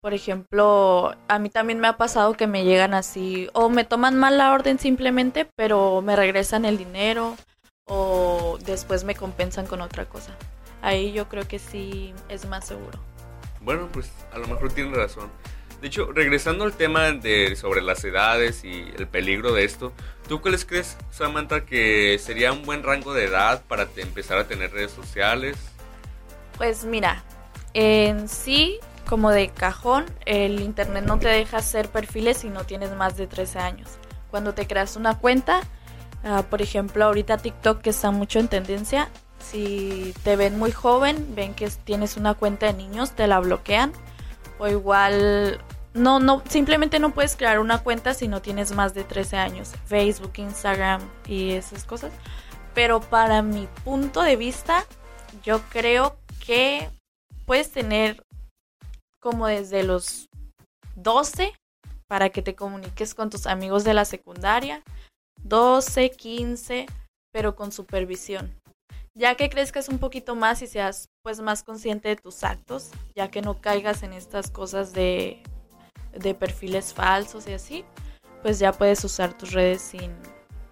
Por 0.00 0.14
ejemplo, 0.14 1.16
a 1.26 1.40
mí 1.40 1.50
también 1.50 1.80
me 1.80 1.88
ha 1.88 1.96
pasado 1.96 2.34
que 2.34 2.46
me 2.46 2.64
llegan 2.64 2.94
así 2.94 3.48
o 3.54 3.68
me 3.68 3.82
toman 3.82 4.16
mal 4.16 4.38
la 4.38 4.52
orden 4.52 4.78
simplemente, 4.78 5.48
pero 5.56 6.02
me 6.02 6.14
regresan 6.14 6.66
el 6.66 6.78
dinero 6.78 7.36
o 7.88 8.58
después 8.64 9.02
me 9.02 9.16
compensan 9.16 9.66
con 9.66 9.80
otra 9.80 10.08
cosa. 10.08 10.36
Ahí 10.82 11.10
yo 11.10 11.28
creo 11.28 11.48
que 11.48 11.58
sí 11.58 12.14
es 12.28 12.46
más 12.46 12.64
seguro. 12.64 13.11
Bueno, 13.62 13.88
pues 13.92 14.10
a 14.32 14.38
lo 14.38 14.46
mejor 14.46 14.72
tiene 14.72 14.94
razón. 14.94 15.30
De 15.80 15.88
hecho, 15.88 16.12
regresando 16.12 16.64
al 16.64 16.74
tema 16.74 17.10
de 17.10 17.56
sobre 17.56 17.82
las 17.82 18.04
edades 18.04 18.64
y 18.64 18.84
el 18.96 19.08
peligro 19.08 19.52
de 19.52 19.64
esto, 19.64 19.92
¿tú 20.28 20.40
cuáles 20.40 20.64
crees, 20.64 20.96
Samantha, 21.10 21.64
que 21.64 22.18
sería 22.18 22.52
un 22.52 22.62
buen 22.62 22.84
rango 22.84 23.14
de 23.14 23.24
edad 23.24 23.62
para 23.66 23.88
empezar 23.96 24.38
a 24.38 24.46
tener 24.46 24.72
redes 24.72 24.92
sociales? 24.92 25.56
Pues 26.56 26.84
mira, 26.84 27.24
en 27.74 28.28
sí, 28.28 28.78
como 29.08 29.30
de 29.30 29.48
cajón, 29.48 30.06
el 30.24 30.60
internet 30.60 31.04
no 31.04 31.18
te 31.18 31.28
deja 31.28 31.56
hacer 31.56 31.88
perfiles 31.88 32.38
si 32.38 32.48
no 32.48 32.64
tienes 32.64 32.92
más 32.92 33.16
de 33.16 33.26
13 33.26 33.58
años. 33.58 33.88
Cuando 34.30 34.54
te 34.54 34.68
creas 34.68 34.94
una 34.94 35.18
cuenta, 35.18 35.62
Ah, 36.24 36.44
por 36.48 36.62
ejemplo, 36.62 37.04
ahorita 37.04 37.38
TikTok 37.38 37.80
que 37.80 37.90
está 37.90 38.10
mucho 38.10 38.38
en 38.38 38.48
tendencia, 38.48 39.08
si 39.42 40.14
te 40.24 40.36
ven 40.36 40.58
muy 40.58 40.72
joven, 40.72 41.34
ven 41.34 41.54
que 41.54 41.68
tienes 41.70 42.16
una 42.16 42.34
cuenta 42.34 42.66
de 42.66 42.74
niños, 42.74 43.12
te 43.12 43.26
la 43.26 43.40
bloquean. 43.40 43.92
O 44.58 44.68
igual, 44.68 45.60
no, 45.94 46.20
no, 46.20 46.42
simplemente 46.48 46.98
no 46.98 47.12
puedes 47.12 47.36
crear 47.36 47.58
una 47.58 47.82
cuenta 47.82 48.14
si 48.14 48.28
no 48.28 48.40
tienes 48.40 48.72
más 48.72 48.94
de 48.94 49.04
13 49.04 49.36
años. 49.36 49.72
Facebook, 49.86 50.32
Instagram 50.36 51.02
y 51.26 51.52
esas 51.52 51.84
cosas. 51.84 52.12
Pero 52.74 53.00
para 53.00 53.42
mi 53.42 53.68
punto 53.84 54.22
de 54.22 54.36
vista, 54.36 54.86
yo 55.42 55.60
creo 55.70 56.16
que 56.44 56.88
puedes 57.44 57.70
tener 57.70 58.22
como 59.20 59.46
desde 59.46 59.82
los 59.82 60.28
12 60.96 61.54
para 62.08 62.30
que 62.30 62.42
te 62.42 62.54
comuniques 62.54 63.14
con 63.14 63.30
tus 63.30 63.46
amigos 63.46 63.84
de 63.84 63.94
la 63.94 64.04
secundaria. 64.04 64.82
12, 65.42 66.10
15, 66.10 66.86
pero 67.32 67.56
con 67.56 67.72
supervisión. 67.72 68.61
Ya 69.14 69.34
que 69.34 69.50
crezcas 69.50 69.88
un 69.88 69.98
poquito 69.98 70.34
más 70.34 70.62
y 70.62 70.66
seas 70.66 71.10
pues 71.22 71.40
más 71.40 71.62
consciente 71.62 72.08
de 72.08 72.16
tus 72.16 72.44
actos, 72.44 72.90
ya 73.14 73.30
que 73.30 73.42
no 73.42 73.60
caigas 73.60 74.02
en 74.02 74.14
estas 74.14 74.50
cosas 74.50 74.94
de, 74.94 75.42
de 76.12 76.34
perfiles 76.34 76.94
falsos 76.94 77.46
y 77.46 77.52
así, 77.52 77.84
pues 78.42 78.58
ya 78.58 78.72
puedes 78.72 79.04
usar 79.04 79.36
tus 79.36 79.52
redes 79.52 79.82
sin, 79.82 80.12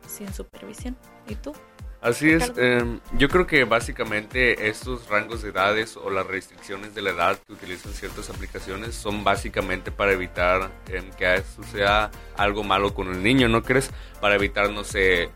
sin 0.08 0.32
supervisión. 0.32 0.96
¿Y 1.28 1.34
tú? 1.34 1.52
Así 2.00 2.30
es, 2.30 2.50
em, 2.56 2.98
yo 3.18 3.28
creo 3.28 3.46
que 3.46 3.64
básicamente 3.64 4.70
estos 4.70 5.06
rangos 5.08 5.42
de 5.42 5.50
edades 5.50 5.98
o 5.98 6.08
las 6.08 6.26
restricciones 6.26 6.94
de 6.94 7.02
la 7.02 7.10
edad 7.10 7.38
que 7.46 7.52
utilizan 7.52 7.92
ciertas 7.92 8.30
aplicaciones 8.30 8.94
son 8.94 9.22
básicamente 9.22 9.92
para 9.92 10.12
evitar 10.12 10.70
em, 10.88 11.10
que 11.10 11.42
suceda 11.54 12.10
algo 12.38 12.64
malo 12.64 12.94
con 12.94 13.08
el 13.10 13.22
niño, 13.22 13.48
¿no 13.48 13.62
crees? 13.62 13.90
Para 14.18 14.36
evitar, 14.36 14.70
no 14.70 14.82
sé, 14.82 15.28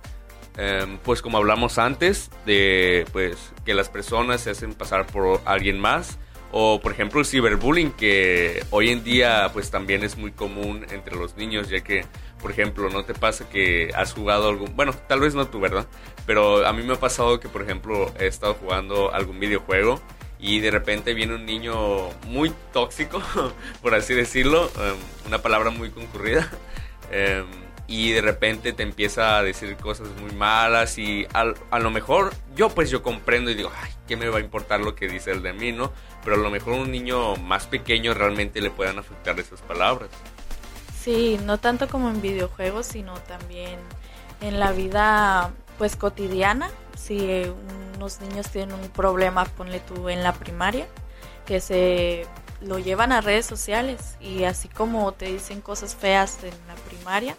em, 0.56 0.99
pues 0.99 1.23
como 1.23 1.38
hablamos 1.38 1.78
antes, 1.78 2.30
de 2.46 3.06
pues 3.12 3.52
que 3.64 3.75
las 3.75 3.88
personas 3.88 4.42
se 4.42 4.50
hacen 4.50 4.75
pasar 4.75 5.06
por 5.06 5.40
alguien 5.44 5.78
más 5.78 6.18
o 6.52 6.80
por 6.80 6.92
ejemplo 6.92 7.20
el 7.20 7.26
ciberbullying 7.26 7.90
que 7.90 8.64
hoy 8.70 8.90
en 8.90 9.02
día 9.02 9.50
pues 9.52 9.70
también 9.73 10.04
es 10.04 10.16
muy 10.16 10.30
común 10.30 10.87
entre 10.90 11.16
los 11.16 11.37
niños 11.37 11.68
ya 11.68 11.80
que 11.82 12.04
por 12.44 12.50
ejemplo, 12.50 12.90
¿no 12.90 13.06
te 13.06 13.14
pasa 13.14 13.49
que 13.49 13.90
has 13.96 14.12
jugado 14.12 14.50
algún... 14.50 14.76
Bueno, 14.76 14.92
tal 15.08 15.20
vez 15.20 15.34
no 15.34 15.49
tú, 15.49 15.61
¿verdad? 15.61 15.87
Pero 16.26 16.66
a 16.66 16.75
mí 16.75 16.82
me 16.82 16.92
ha 16.92 17.00
pasado 17.00 17.40
que, 17.40 17.49
por 17.49 17.62
ejemplo, 17.62 18.12
he 18.20 18.26
estado 18.26 18.52
jugando 18.52 19.14
algún 19.14 19.40
videojuego 19.40 19.99
y 20.38 20.61
de 20.61 20.70
repente 20.70 21.14
viene 21.14 21.37
un 21.37 21.46
niño 21.46 22.11
muy 22.26 22.52
tóxico, 22.75 23.23
por 23.82 23.94
así 23.94 24.12
decirlo, 24.12 24.70
em, 24.76 24.96
una 25.26 25.38
palabra 25.38 25.70
muy 25.70 25.88
concurrida, 25.88 26.50
em, 27.11 27.46
y 27.86 28.12
de 28.12 28.22
repente 28.22 28.72
te 28.72 28.82
empieza 28.82 29.36
a 29.36 29.42
decir 29.42 29.76
cosas 29.76 30.08
muy 30.20 30.32
malas 30.32 30.98
y 30.98 31.26
a, 31.34 31.44
lo 31.78 31.90
mejor 31.90 32.32
yo 32.56 32.70
pues 32.70 32.90
yo 32.90 33.02
comprendo 33.02 33.50
y 33.50 33.54
digo, 33.54 33.70
ay, 33.82 33.90
¿qué 34.06 34.16
me 34.16 34.28
va 34.28 34.38
a 34.38 34.40
importar 34.40 34.80
lo 34.80 34.94
que 34.94 35.06
dice 35.06 35.32
el 35.32 35.42
de 35.42 35.52
mí, 35.52 35.72
no? 35.72 35.92
Pero 36.22 36.36
a 36.36 36.38
lo 36.38 36.50
mejor 36.50 36.74
un 36.74 36.90
niño 36.90 37.36
más 37.36 37.66
pequeño 37.66 38.14
realmente 38.14 38.60
le 38.60 38.70
puedan 38.70 38.98
afectar 38.98 39.38
esas 39.38 39.60
palabras. 39.60 40.08
Sí, 40.98 41.38
no 41.44 41.58
tanto 41.58 41.88
como 41.88 42.08
en 42.08 42.22
videojuegos, 42.22 42.86
sino 42.86 43.14
también 43.20 43.78
en 44.40 44.58
la 44.58 44.72
vida 44.72 45.52
pues 45.76 45.96
cotidiana. 45.96 46.70
Si 46.96 47.42
unos 47.96 48.20
niños 48.20 48.48
tienen 48.50 48.74
un 48.74 48.88
problema, 48.88 49.44
ponle 49.44 49.80
tú 49.80 50.08
en 50.08 50.22
la 50.22 50.32
primaria, 50.32 50.86
que 51.44 51.60
se 51.60 52.26
lo 52.62 52.78
llevan 52.78 53.12
a 53.12 53.20
redes 53.20 53.44
sociales 53.44 54.16
y 54.20 54.44
así 54.44 54.68
como 54.68 55.12
te 55.12 55.26
dicen 55.26 55.60
cosas 55.60 55.94
feas 55.94 56.42
en 56.42 56.54
la 56.66 56.74
primaria, 56.88 57.36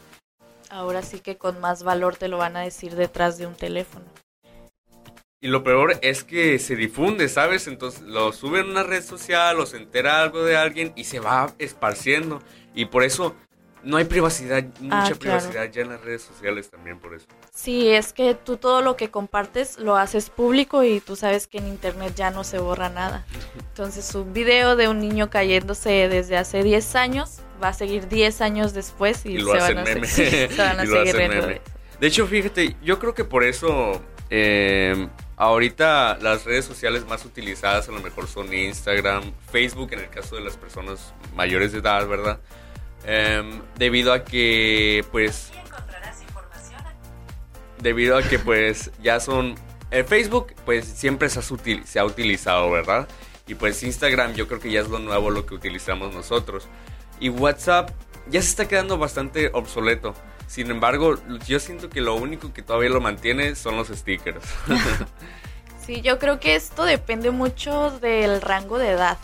ahora 0.69 1.01
sí 1.01 1.19
que 1.19 1.37
con 1.37 1.59
más 1.59 1.83
valor 1.83 2.15
te 2.15 2.27
lo 2.27 2.37
van 2.37 2.57
a 2.57 2.61
decir 2.61 2.95
detrás 2.95 3.37
de 3.37 3.47
un 3.47 3.55
teléfono. 3.55 4.05
Y 5.41 5.47
lo 5.47 5.63
peor 5.63 5.99
es 6.01 6.23
que 6.23 6.57
se 6.57 6.75
difunde, 6.75 7.29
¿sabes? 7.29 7.67
Entonces 7.67 8.01
lo 8.01 8.31
suben 8.33 8.67
a 8.67 8.71
una 8.71 8.83
red 8.83 9.03
social 9.03 9.59
o 9.59 9.65
se 9.65 9.77
entera 9.77 10.21
algo 10.21 10.43
de 10.43 10.57
alguien 10.57 10.91
y 10.95 11.03
se 11.03 11.19
va 11.19 11.53
esparciendo. 11.59 12.41
Y 12.73 12.85
por 12.85 13.03
eso 13.03 13.35
no 13.85 13.97
hay 13.97 14.05
privacidad, 14.05 14.63
mucha 14.79 15.07
ah, 15.07 15.15
privacidad 15.17 15.71
ya 15.71 15.81
en 15.81 15.89
las 15.89 16.01
redes 16.01 16.23
sociales 16.23 16.69
también 16.69 16.99
por 16.99 17.13
eso. 17.13 17.27
Sí, 17.53 17.89
es 17.89 18.13
que 18.13 18.33
tú 18.33 18.57
todo 18.57 18.81
lo 18.81 18.97
que 18.97 19.11
compartes 19.11 19.77
lo 19.77 19.95
haces 19.95 20.29
público 20.29 20.83
y 20.83 20.99
tú 20.99 21.15
sabes 21.15 21.47
que 21.47 21.59
en 21.59 21.67
internet 21.67 22.13
ya 22.15 22.31
no 22.31 22.43
se 22.43 22.57
borra 22.57 22.89
nada. 22.89 23.25
Entonces 23.69 24.13
un 24.15 24.33
video 24.33 24.75
de 24.75 24.87
un 24.87 24.99
niño 24.99 25.29
cayéndose 25.29 26.09
desde 26.09 26.35
hace 26.35 26.63
10 26.63 26.95
años 26.95 27.39
va 27.63 27.69
a 27.69 27.73
seguir 27.73 28.07
10 28.07 28.41
años 28.41 28.73
después 28.73 29.25
y, 29.25 29.37
se, 29.37 29.43
van 29.43 29.77
a, 29.77 29.85
se, 30.05 30.49
van 30.57 30.79
a, 30.79 30.85
seguir 30.85 31.15
en 31.21 31.61
De 31.99 32.07
hecho, 32.07 32.25
fíjate, 32.27 32.75
yo 32.81 32.97
creo 32.99 33.13
que 33.13 33.23
por 33.23 33.43
eso 33.43 34.01
eh, 34.31 35.07
ahorita 35.37 36.17
las 36.21 36.43
redes 36.45 36.65
sociales 36.65 37.05
más 37.05 37.23
utilizadas 37.23 37.87
a 37.87 37.91
lo 37.91 38.01
mejor 38.01 38.27
son 38.27 38.51
Instagram, 38.51 39.31
Facebook 39.51 39.93
en 39.93 39.99
el 39.99 40.09
caso 40.09 40.35
de 40.35 40.41
las 40.41 40.57
personas 40.57 41.13
mayores 41.35 41.71
de 41.71 41.79
edad, 41.79 42.07
¿verdad? 42.07 42.39
Em, 43.05 43.61
debido 43.77 44.13
a 44.13 44.23
que, 44.23 45.05
pues... 45.11 45.51
Debido 47.79 48.17
a 48.17 48.23
que, 48.23 48.39
pues, 48.39 48.91
ya 49.01 49.19
son... 49.19 49.55
El 49.91 50.05
Facebook, 50.05 50.53
pues, 50.65 50.85
siempre 50.85 51.29
se 51.29 51.39
ha, 51.39 51.85
se 51.85 51.99
ha 51.99 52.05
utilizado, 52.05 52.71
¿verdad? 52.71 53.07
Y 53.47 53.55
pues 53.55 53.83
Instagram 53.83 54.33
yo 54.33 54.47
creo 54.47 54.59
que 54.59 54.71
ya 54.71 54.81
es 54.81 54.89
lo 54.89 54.99
nuevo 54.99 55.29
lo 55.29 55.45
que 55.45 55.53
utilizamos 55.53 56.13
nosotros. 56.13 56.67
Y 57.19 57.29
WhatsApp 57.29 57.91
ya 58.27 58.41
se 58.41 58.49
está 58.49 58.67
quedando 58.67 58.97
bastante 58.97 59.51
obsoleto. 59.53 60.15
Sin 60.47 60.71
embargo, 60.71 61.15
yo 61.45 61.59
siento 61.59 61.89
que 61.89 62.01
lo 62.01 62.15
único 62.15 62.53
que 62.53 62.61
todavía 62.61 62.89
lo 62.89 63.01
mantiene 63.01 63.55
son 63.55 63.77
los 63.77 63.87
stickers. 63.89 64.43
sí, 65.85 66.01
yo 66.01 66.19
creo 66.19 66.39
que 66.39 66.55
esto 66.55 66.85
depende 66.85 67.31
mucho 67.31 67.91
del 67.99 68.41
rango 68.41 68.77
de 68.77 68.89
edad. 68.89 69.17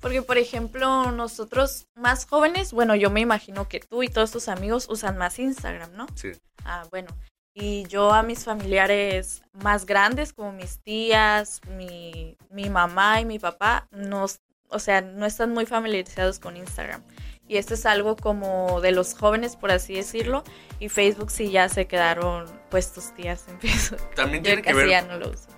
Porque, 0.00 0.22
por 0.22 0.38
ejemplo, 0.38 1.12
nosotros 1.12 1.86
más 1.94 2.26
jóvenes, 2.26 2.72
bueno, 2.72 2.94
yo 2.94 3.10
me 3.10 3.20
imagino 3.20 3.68
que 3.68 3.80
tú 3.80 4.02
y 4.02 4.08
todos 4.08 4.30
tus 4.30 4.48
amigos 4.48 4.86
usan 4.88 5.18
más 5.18 5.38
Instagram, 5.38 5.92
¿no? 5.94 6.06
Sí. 6.14 6.32
Ah, 6.64 6.84
bueno. 6.90 7.08
Y 7.52 7.84
yo 7.88 8.12
a 8.12 8.22
mis 8.22 8.44
familiares 8.44 9.42
más 9.52 9.84
grandes, 9.84 10.32
como 10.32 10.52
mis 10.52 10.78
tías, 10.82 11.60
mi, 11.76 12.38
mi 12.48 12.70
mamá 12.70 13.20
y 13.20 13.24
mi 13.26 13.38
papá, 13.38 13.88
nos, 13.90 14.40
o 14.68 14.78
sea, 14.78 15.02
no 15.02 15.26
están 15.26 15.52
muy 15.52 15.66
familiarizados 15.66 16.38
con 16.38 16.56
Instagram. 16.56 17.02
Y 17.46 17.56
esto 17.56 17.74
es 17.74 17.84
algo 17.84 18.14
como 18.14 18.80
de 18.80 18.92
los 18.92 19.14
jóvenes, 19.14 19.56
por 19.56 19.72
así 19.72 19.94
decirlo. 19.94 20.44
Y 20.78 20.88
Facebook 20.88 21.32
sí 21.32 21.50
ya 21.50 21.68
se 21.68 21.86
quedaron 21.86 22.46
puestos 22.70 23.14
días 23.16 23.44
en 23.48 23.60
Facebook. 23.60 24.14
También 24.14 24.44
tiene 24.44 24.62
que 24.62 24.72
ver. 24.72 25.04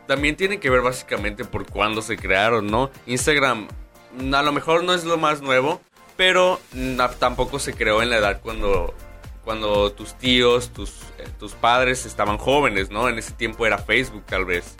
También 0.07 0.35
tiene 0.35 0.59
que 0.59 0.71
ver 0.71 0.81
básicamente 0.81 1.45
por 1.45 1.71
cuándo 1.71 2.01
se 2.01 2.17
crearon, 2.17 2.67
¿no? 2.67 2.91
Instagram 3.05 3.69
a 4.33 4.43
lo 4.43 4.53
mejor 4.53 4.85
no 4.85 4.95
es 4.95 5.05
lo 5.05 5.19
más 5.19 5.43
nuevo, 5.43 5.81
pero 6.17 6.61
tampoco 7.19 7.59
se 7.59 7.75
creó 7.75 8.03
en 8.03 8.11
la 8.11 8.19
edad 8.19 8.41
cuando, 8.43 8.95
cuando 9.45 9.93
tus 9.93 10.15
tíos, 10.15 10.73
tus, 10.73 11.01
eh, 11.19 11.27
tus 11.39 11.53
padres 11.53 12.07
estaban 12.07 12.39
jóvenes, 12.39 12.91
¿no? 12.91 13.09
En 13.09 13.19
ese 13.19 13.33
tiempo 13.33 13.67
era 13.67 13.79
Facebook 13.79 14.25
tal 14.27 14.45
vez. 14.45 14.77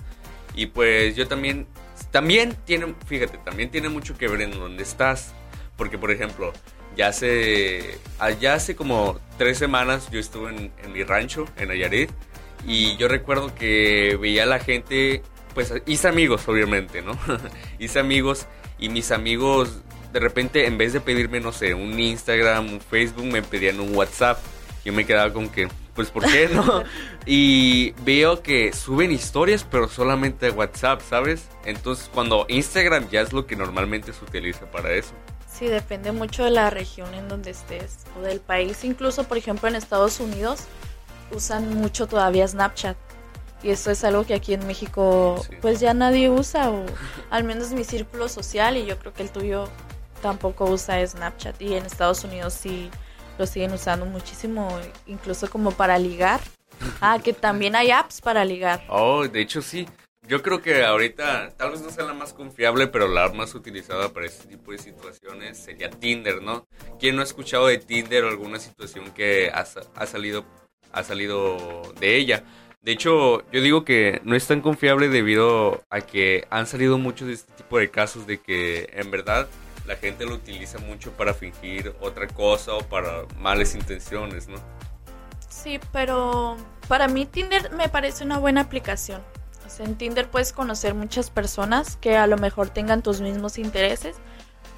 Y 0.55 0.67
pues 0.67 1.17
yo 1.17 1.27
también, 1.27 1.67
también 2.11 2.57
tiene, 2.65 2.95
fíjate, 3.07 3.39
también 3.39 3.71
tiene 3.71 3.89
mucho 3.89 4.17
que 4.17 4.29
ver 4.29 4.43
en 4.43 4.53
dónde 4.53 4.83
estás. 4.83 5.35
Porque 5.77 5.99
por 5.99 6.11
ejemplo, 6.11 6.53
ya 6.97 7.09
hace, 7.09 7.99
allá 8.19 8.55
hace 8.55 8.77
como 8.77 9.19
tres 9.39 9.59
semanas 9.59 10.11
yo 10.11 10.21
estuve 10.21 10.51
en, 10.51 10.93
mi 10.93 11.03
rancho, 11.03 11.47
en 11.57 11.69
Nayarit. 11.69 12.11
Y 12.67 12.97
yo 12.97 13.09
recuerdo 13.09 13.55
que 13.55 14.17
veía 14.21 14.45
a 14.45 14.47
la 14.47 14.61
gente, 14.61 15.23
pues 15.55 15.73
hice 15.87 16.09
amigos 16.09 16.47
obviamente, 16.47 17.03
¿no? 17.03 17.19
hice 17.79 17.99
amigos 17.99 18.47
y 18.83 18.89
mis 18.89 19.13
amigos 19.13 19.81
de 20.13 20.21
repente 20.21 20.67
en 20.67 20.77
vez 20.77 20.93
de 20.93 21.01
pedirme, 21.01 21.41
no 21.41 21.53
sé, 21.53 21.73
un 21.73 21.99
Instagram, 21.99 22.73
un 22.73 22.81
Facebook, 22.81 23.25
me 23.25 23.43
pedían 23.43 23.81
un 23.81 23.95
WhatsApp. 23.95 24.39
Yo 24.85 24.93
me 24.93 25.07
quedaba 25.07 25.33
con 25.33 25.49
que, 25.49 25.69
pues, 25.95 26.11
¿por 26.11 26.25
qué 26.25 26.51
no? 26.53 26.83
y 27.27 27.93
veo 28.05 28.43
que 28.43 28.73
suben 28.73 29.13
historias, 29.13 29.65
pero 29.65 29.89
solamente 29.89 30.51
WhatsApp, 30.51 31.01
¿sabes? 31.09 31.49
Entonces, 31.65 32.11
cuando 32.13 32.45
Instagram 32.49 33.09
ya 33.09 33.21
es 33.21 33.33
lo 33.33 33.47
que 33.47 33.57
normalmente 33.57 34.13
se 34.13 34.25
utiliza 34.25 34.71
para 34.71 34.93
eso. 34.93 35.13
Sí, 35.49 35.67
depende 35.67 36.11
mucho 36.13 36.45
de 36.45 36.51
la 36.51 36.71
región 36.71 37.15
en 37.15 37.29
donde 37.29 37.53
estés 37.53 37.99
o 38.19 38.23
del 38.23 38.41
país. 38.41 38.85
Incluso, 38.85 39.25
por 39.25 39.39
ejemplo, 39.39 39.69
en 39.69 39.77
Estados 39.77 40.19
Unidos 40.19 40.65
usan 41.31 41.75
mucho 41.75 42.07
todavía 42.07 42.47
Snapchat. 42.49 42.97
Y 43.63 43.71
eso 43.71 43.91
es 43.91 44.03
algo 44.05 44.25
que 44.25 44.35
aquí 44.35 44.55
en 44.55 44.67
México 44.67 45.41
pues 45.61 45.81
ya 45.81 45.95
nadie 45.95 46.31
usa, 46.31 46.71
o 46.71 46.85
al 47.31 47.45
menos 47.45 47.71
mi 47.71 47.85
círculo 47.85 48.29
social, 48.29 48.77
y 48.77 48.87
yo 48.87 48.99
creo 48.99 49.13
que 49.13 49.23
el 49.23 49.31
tuyo 49.31 49.69
tampoco 50.21 50.65
usa 50.65 51.07
Snapchat. 51.07 51.61
Y 51.63 51.75
en 51.75 51.85
Estados 51.85 52.25
Unidos 52.25 52.55
sí 52.55 52.91
lo 53.39 53.47
siguen 53.47 53.73
usando 53.73 54.07
muchísimo, 54.07 54.69
incluso 55.07 55.51
como 55.51 55.73
para 55.73 55.99
ligar. 55.99 56.41
Ah, 57.01 57.21
que 57.23 57.33
también 57.33 57.77
hay 57.77 57.93
apps 57.93 58.21
para 58.21 58.45
ligar. 58.45 58.83
Oh, 58.89 59.29
de 59.29 59.41
hecho 59.41 59.63
sí. 59.63 59.87
Yo 60.27 60.43
creo 60.43 60.63
que 60.63 60.85
ahorita 60.85 61.51
tal 61.57 61.73
vez 61.73 61.81
no 61.81 61.91
sea 61.91 62.05
la 62.05 62.15
más 62.15 62.33
confiable, 62.33 62.89
pero 62.89 63.07
la 63.07 63.29
más 63.29 63.55
utilizada 63.55 64.09
para 64.09 64.27
este 64.27 64.49
tipo 64.49 64.73
de 64.73 64.79
situaciones 64.79 65.59
sería 65.59 65.91
Tinder, 65.91 66.43
¿no? 66.43 66.67
¿Quién 66.99 67.15
no 67.15 67.23
ha 67.23 67.25
escuchado 67.25 67.67
de 67.67 67.79
Tinder 67.79 68.25
o 68.25 68.29
alguna 68.29 68.59
situación 68.59 69.13
que 69.13 69.51
ha, 69.53 69.65
ha 69.95 70.07
salido 70.07 70.45
ha 70.93 71.03
salido 71.03 71.83
de 71.99 72.17
ella? 72.17 72.45
De 72.83 72.91
hecho, 72.91 73.49
yo 73.53 73.61
digo 73.61 73.85
que 73.85 74.21
no 74.25 74.35
es 74.35 74.49
tan 74.49 74.61
confiable 74.61 75.09
debido 75.09 75.85
a 75.89 76.01
que 76.01 76.49
han 76.51 76.67
salido 76.67 76.99
muchos 76.99 77.29
de 77.29 77.35
este 77.35 77.53
tipo 77.53 77.79
de 77.79 77.91
casos 77.93 78.27
de 78.27 78.41
que 78.41 78.91
en 78.95 79.09
verdad 79.13 79.47
la 79.87 79.95
gente 79.95 80.27
lo 80.27 80.35
utiliza 80.35 80.79
mucho 80.79 81.13
para 81.13 81.33
fingir 81.33 81.95
otra 82.01 82.27
cosa 82.27 82.75
o 82.75 82.81
para 82.81 83.25
malas 83.39 83.77
intenciones, 83.77 84.49
¿no? 84.49 84.57
Sí, 85.49 85.79
pero 85.93 86.57
para 86.89 87.07
mí 87.07 87.25
Tinder 87.25 87.71
me 87.71 87.89
parece 87.89 88.25
una 88.25 88.39
buena 88.39 88.63
aplicación. 88.63 89.23
O 89.65 89.71
sea, 89.71 89.87
en 89.87 89.95
Tinder 89.95 90.29
puedes 90.29 90.53
conocer 90.53 90.95
muchas 90.95 91.31
personas 91.31 91.97
que 91.97 92.17
a 92.17 92.27
lo 92.27 92.37
mejor 92.37 92.71
tengan 92.71 93.01
tus 93.01 93.21
mismos 93.21 93.59
intereses 93.59 94.17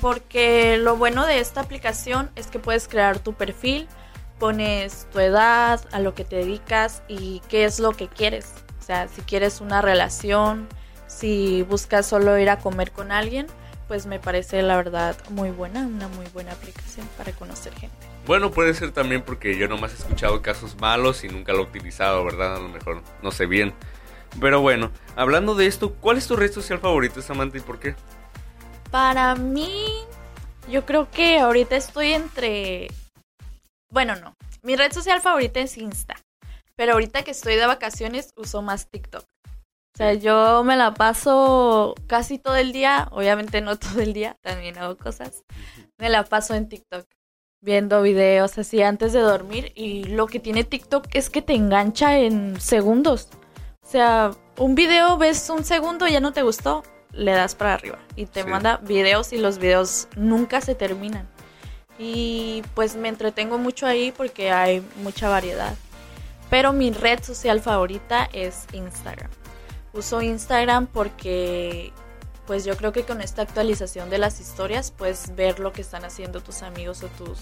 porque 0.03 0.77
lo 0.77 0.99
bueno 0.99 1.25
de 1.25 1.39
esta 1.39 1.63
aplicación 1.63 2.31
es 2.37 2.49
que 2.49 2.59
puedes 2.59 2.87
crear 2.87 3.19
tu 3.19 3.33
perfil, 3.33 3.89
pones 4.39 5.07
tu 5.13 5.21
edad, 5.21 5.81
a 5.93 6.01
lo 6.01 6.15
que 6.15 6.25
te 6.25 6.37
dedicas 6.37 7.03
y 7.09 7.41
qué 7.49 7.65
es 7.65 7.79
lo 7.79 7.93
que 7.93 8.09
quieres. 8.09 8.53
O 8.81 8.83
sea, 8.83 9.09
si 9.09 9.23
quieres 9.23 9.61
una 9.61 9.81
relación, 9.81 10.69
si 11.07 11.63
buscas 11.63 12.07
solo 12.07 12.39
ir 12.39 12.51
a 12.51 12.59
comer 12.59 12.93
con 12.93 13.13
alguien, 13.13 13.47
pues 13.89 14.07
me 14.07 14.19
parece 14.19 14.63
la 14.63 14.77
verdad 14.77 15.17
muy 15.31 15.51
buena, 15.51 15.87
una 15.87 16.09
muy 16.09 16.27
buena 16.33 16.53
aplicación 16.53 17.09
para 17.17 17.33
conocer 17.33 17.75
gente. 17.75 17.97
Bueno, 18.27 18.51
puede 18.51 18.73
ser 18.75 18.93
también 18.93 19.23
porque 19.23 19.57
yo 19.57 19.69
nomás 19.69 19.93
he 19.93 19.97
escuchado 19.97 20.41
casos 20.41 20.77
malos 20.81 21.25
y 21.25 21.29
nunca 21.29 21.53
lo 21.53 21.61
he 21.61 21.63
utilizado, 21.63 22.25
¿verdad? 22.25 22.57
A 22.57 22.61
lo 22.61 22.69
mejor 22.69 23.03
no 23.23 23.31
sé 23.31 23.47
bien. 23.47 23.75
Pero 24.41 24.61
bueno, 24.61 24.91
hablando 25.15 25.55
de 25.55 25.67
esto, 25.67 25.95
¿cuál 25.95 26.19
es 26.19 26.27
tu 26.27 26.35
red 26.35 26.51
social 26.51 26.79
favorita, 26.79 27.23
Samantha, 27.23 27.59
y 27.59 27.61
por 27.61 27.79
qué? 27.79 27.95
Para 28.91 29.35
mí, 29.35 30.05
yo 30.69 30.85
creo 30.87 31.11
que 31.11 31.39
ahorita 31.39 31.77
estoy 31.77 32.13
entre... 32.13 32.89
Bueno, 33.95 34.17
no. 34.17 34.35
Mi 34.63 34.75
red 34.75 34.93
social 34.93 35.21
favorita 35.21 35.61
es 35.61 35.79
Insta. 35.79 36.17
Pero 36.75 36.95
ahorita 36.95 37.23
que 37.23 37.31
estoy 37.31 37.55
de 37.55 37.65
vacaciones 37.65 38.33
uso 38.37 38.61
más 38.61 38.91
TikTok. 38.91 39.23
O 39.23 39.97
sea, 39.97 40.15
yo 40.15 40.65
me 40.65 40.77
la 40.77 40.95
paso 40.95 41.95
casi 42.09 42.41
todo 42.41 42.57
el 42.57 42.73
día, 42.73 43.07
obviamente 43.13 43.61
no 43.61 43.79
todo 43.79 44.01
el 44.01 44.13
día, 44.13 44.37
también 44.43 44.79
hago 44.79 44.97
cosas. 44.97 45.45
Me 45.97 46.09
la 46.09 46.25
paso 46.25 46.57
en 46.57 46.69
TikTok, 46.69 47.07
viendo 47.63 48.03
videos 48.03 48.59
así 48.59 48.83
antes 48.83 49.13
de 49.13 49.21
dormir 49.21 49.71
y 49.77 50.03
lo 50.03 50.27
que 50.27 50.41
tiene 50.41 50.65
TikTok 50.65 51.07
es 51.13 51.31
que 51.31 51.41
te 51.41 51.55
engancha 51.55 52.19
en 52.19 52.61
segundos. 52.61 53.29
O 53.81 53.87
sea, 53.87 54.33
un 54.59 54.75
video 54.75 55.17
ves 55.19 55.49
un 55.51 55.63
segundo, 55.63 56.09
ya 56.09 56.19
no 56.19 56.33
te 56.33 56.43
gustó, 56.43 56.83
le 57.13 57.31
das 57.31 57.55
para 57.55 57.75
arriba 57.75 58.01
y 58.17 58.27
te 58.27 58.43
manda 58.43 58.79
videos 58.79 59.33
y 59.33 59.39
los 59.39 59.59
videos 59.59 60.09
nunca 60.17 60.61
se 60.61 60.75
terminan. 60.75 61.34
Y 61.99 62.63
pues 62.75 62.97
me 62.97 63.09
entretengo 63.09 63.59
mucho 63.59 63.87
ahí 63.87 64.13
porque 64.13 64.51
hay 64.51 64.83
mucha 64.97 65.29
variedad. 65.29 65.75
Pero 66.51 66.73
mi 66.73 66.91
red 66.91 67.23
social 67.23 67.61
favorita 67.61 68.29
es 68.33 68.67
Instagram. 68.73 69.31
Uso 69.93 70.21
Instagram 70.23 70.87
porque 70.87 71.93
pues 72.47 72.65
yo 72.65 72.77
creo 72.77 72.93
que 72.93 73.05
con 73.05 73.21
esta 73.21 73.43
actualización 73.43 74.11
de 74.11 74.19
las 74.19 74.41
historias 74.41 74.91
puedes 74.91 75.35
ver 75.35 75.61
lo 75.61 75.73
que 75.73 75.81
están 75.81 76.05
haciendo 76.05 76.43
tus 76.43 76.63
amigos 76.63 77.03
o 77.03 77.09
tus 77.09 77.41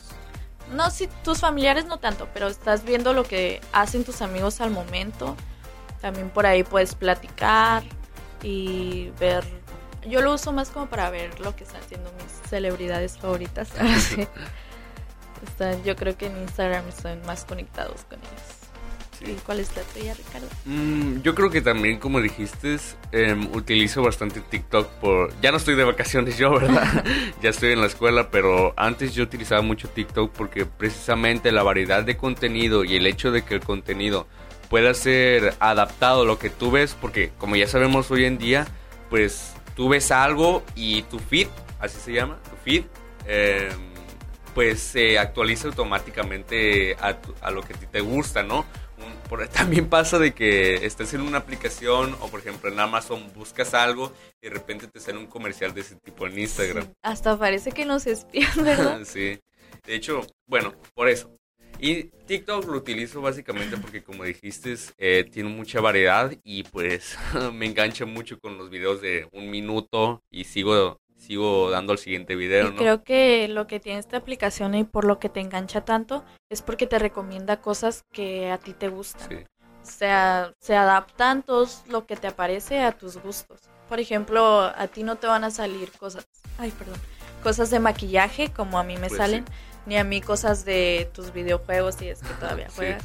no 0.72 0.90
si 0.90 1.08
tus 1.24 1.40
familiares 1.40 1.86
no 1.86 1.98
tanto, 1.98 2.28
pero 2.32 2.46
estás 2.46 2.84
viendo 2.84 3.12
lo 3.12 3.24
que 3.24 3.60
hacen 3.72 4.04
tus 4.04 4.22
amigos 4.22 4.60
al 4.60 4.70
momento. 4.70 5.36
También 6.00 6.30
por 6.30 6.46
ahí 6.46 6.62
puedes 6.62 6.94
platicar 6.94 7.82
y 8.42 9.10
ver 9.18 9.44
yo 10.08 10.20
lo 10.20 10.34
uso 10.34 10.52
más 10.52 10.70
como 10.70 10.86
para 10.86 11.10
ver 11.10 11.38
lo 11.40 11.54
que 11.54 11.64
están 11.64 11.80
haciendo 11.80 12.10
mis 12.12 12.48
celebridades 12.48 13.18
favoritas. 13.18 13.70
yo 15.84 15.96
creo 15.96 16.16
que 16.16 16.26
en 16.26 16.36
Instagram 16.42 16.88
están 16.88 17.24
más 17.26 17.44
conectados 17.44 18.04
con 18.08 18.18
ellos. 18.18 18.62
¿Y 19.24 19.34
cuál 19.46 19.60
es 19.60 19.74
la 19.76 19.82
tuya, 19.82 20.14
Ricardo? 20.14 20.48
Mm, 20.64 21.22
yo 21.22 21.34
creo 21.34 21.50
que 21.50 21.60
también, 21.60 21.98
como 21.98 22.20
dijiste, 22.20 22.76
em, 23.12 23.46
utilizo 23.54 24.02
bastante 24.02 24.40
TikTok 24.40 24.88
por... 24.94 25.32
Ya 25.40 25.52
no 25.52 25.58
estoy 25.58 25.76
de 25.76 25.84
vacaciones 25.84 26.38
yo, 26.38 26.52
¿verdad? 26.52 27.04
ya 27.42 27.50
estoy 27.50 27.72
en 27.72 27.80
la 27.80 27.86
escuela, 27.86 28.30
pero 28.30 28.74
antes 28.76 29.14
yo 29.14 29.22
utilizaba 29.22 29.62
mucho 29.62 29.88
TikTok 29.88 30.32
porque 30.32 30.66
precisamente 30.66 31.52
la 31.52 31.62
variedad 31.62 32.02
de 32.02 32.16
contenido 32.16 32.84
y 32.84 32.96
el 32.96 33.06
hecho 33.06 33.30
de 33.30 33.42
que 33.42 33.54
el 33.54 33.60
contenido 33.60 34.26
pueda 34.68 34.92
ser 34.94 35.54
adaptado 35.60 36.22
a 36.22 36.24
lo 36.24 36.38
que 36.38 36.50
tú 36.50 36.70
ves, 36.70 36.96
porque 37.00 37.30
como 37.38 37.56
ya 37.56 37.68
sabemos 37.68 38.10
hoy 38.10 38.24
en 38.24 38.38
día, 38.38 38.66
pues 39.08 39.54
tú 39.74 39.88
ves 39.88 40.10
algo 40.10 40.62
y 40.74 41.02
tu 41.02 41.18
feed, 41.18 41.48
así 41.78 41.98
se 41.98 42.12
llama, 42.12 42.38
tu 42.50 42.56
feed, 42.64 42.84
em, 43.26 43.92
pues 44.54 44.80
se 44.80 45.18
actualiza 45.18 45.68
automáticamente 45.68 46.94
a, 47.00 47.18
a, 47.40 47.50
lo 47.50 47.62
que 47.62 47.74
a 47.74 47.76
ti 47.76 47.86
te 47.86 48.00
gusta, 48.00 48.42
¿no? 48.42 48.66
por, 49.28 49.46
también 49.48 49.88
pasa 49.88 50.18
de 50.18 50.32
que 50.32 50.86
estás 50.86 51.14
en 51.14 51.22
una 51.22 51.38
aplicación 51.38 52.16
o 52.20 52.28
por 52.28 52.40
ejemplo 52.40 52.70
en 52.70 52.78
Amazon 52.78 53.32
buscas 53.34 53.74
algo 53.74 54.12
y 54.40 54.48
de 54.48 54.54
repente 54.54 54.86
te 54.88 55.00
sale 55.00 55.18
un 55.18 55.26
comercial 55.26 55.74
de 55.74 55.80
ese 55.80 55.96
tipo 55.96 56.26
en 56.26 56.38
Instagram. 56.38 56.92
hasta 57.02 57.38
parece 57.38 57.72
que 57.72 57.84
nos 57.84 58.06
espían, 58.06 58.52
¿verdad? 58.62 59.00
sí. 59.04 59.40
De 59.84 59.94
hecho, 59.94 60.26
bueno, 60.46 60.74
por 60.94 61.08
eso. 61.08 61.34
Y 61.82 62.04
TikTok 62.04 62.64
lo 62.66 62.78
utilizo 62.78 63.20
básicamente 63.20 63.76
porque 63.76 64.04
como 64.04 64.22
dijiste, 64.22 64.76
eh, 64.98 65.28
tiene 65.28 65.48
mucha 65.48 65.80
variedad 65.80 66.32
y 66.44 66.62
pues 66.62 67.18
me 67.52 67.66
engancha 67.66 68.06
mucho 68.06 68.38
con 68.38 68.56
los 68.56 68.70
videos 68.70 69.02
de 69.02 69.28
un 69.32 69.50
minuto 69.50 70.22
y 70.30 70.44
sigo 70.44 71.00
sigo 71.16 71.70
dando 71.70 71.92
el 71.92 71.98
siguiente 71.98 72.36
video, 72.36 72.70
¿no? 72.70 72.76
Creo 72.76 73.02
que 73.02 73.48
lo 73.48 73.66
que 73.66 73.80
tiene 73.80 73.98
esta 73.98 74.16
aplicación 74.16 74.76
y 74.76 74.84
por 74.84 75.04
lo 75.04 75.18
que 75.18 75.28
te 75.28 75.40
engancha 75.40 75.84
tanto 75.84 76.24
es 76.50 76.62
porque 76.62 76.86
te 76.86 77.00
recomienda 77.00 77.60
cosas 77.60 78.04
que 78.12 78.50
a 78.50 78.58
ti 78.58 78.74
te 78.74 78.88
gustan. 78.88 79.44
O 79.82 79.84
sea, 79.84 80.52
se 80.60 80.76
adaptan 80.76 81.42
todos 81.42 81.82
lo 81.88 82.06
que 82.06 82.14
te 82.16 82.28
aparece 82.28 82.80
a 82.80 82.92
tus 82.92 83.16
gustos. 83.16 83.60
Por 83.88 83.98
ejemplo, 83.98 84.60
a 84.62 84.86
ti 84.86 85.02
no 85.02 85.16
te 85.16 85.26
van 85.26 85.42
a 85.42 85.50
salir 85.50 85.90
cosas, 85.92 86.26
ay, 86.58 86.70
perdón, 86.70 86.98
cosas 87.42 87.70
de 87.70 87.80
maquillaje 87.80 88.52
como 88.52 88.78
a 88.78 88.84
mí 88.84 88.94
me 88.94 89.08
pues 89.08 89.18
salen, 89.18 89.44
ni 89.86 89.96
a 89.96 90.04
mí 90.04 90.20
cosas 90.20 90.64
de 90.64 91.10
tus 91.12 91.32
videojuegos 91.32 91.96
si 91.96 92.08
es 92.08 92.20
que 92.20 92.34
todavía 92.34 92.68
juegas. 92.74 93.04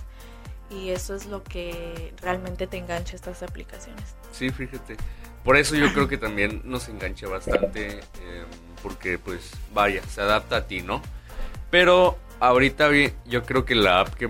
Y 0.69 0.89
eso 0.89 1.15
es 1.15 1.25
lo 1.27 1.43
que 1.43 2.13
realmente 2.21 2.67
te 2.67 2.77
engancha 2.77 3.15
estas 3.15 3.41
aplicaciones. 3.41 4.15
Sí, 4.31 4.49
fíjate. 4.49 4.97
Por 5.43 5.55
eso 5.55 5.75
yo 5.75 5.93
creo 5.93 6.09
que 6.09 6.17
también 6.17 6.61
nos 6.65 6.89
engancha 6.89 7.27
bastante, 7.27 7.99
em, 7.99 8.45
porque 8.83 9.17
pues 9.17 9.51
vaya, 9.73 10.01
se 10.03 10.21
adapta 10.21 10.57
a 10.57 10.67
ti, 10.67 10.81
¿no? 10.81 11.01
Pero 11.71 12.17
ahorita 12.39 12.89
yo 13.25 13.43
creo 13.43 13.63
que 13.63 13.75
la 13.75 14.01
app 14.01 14.13
que 14.15 14.29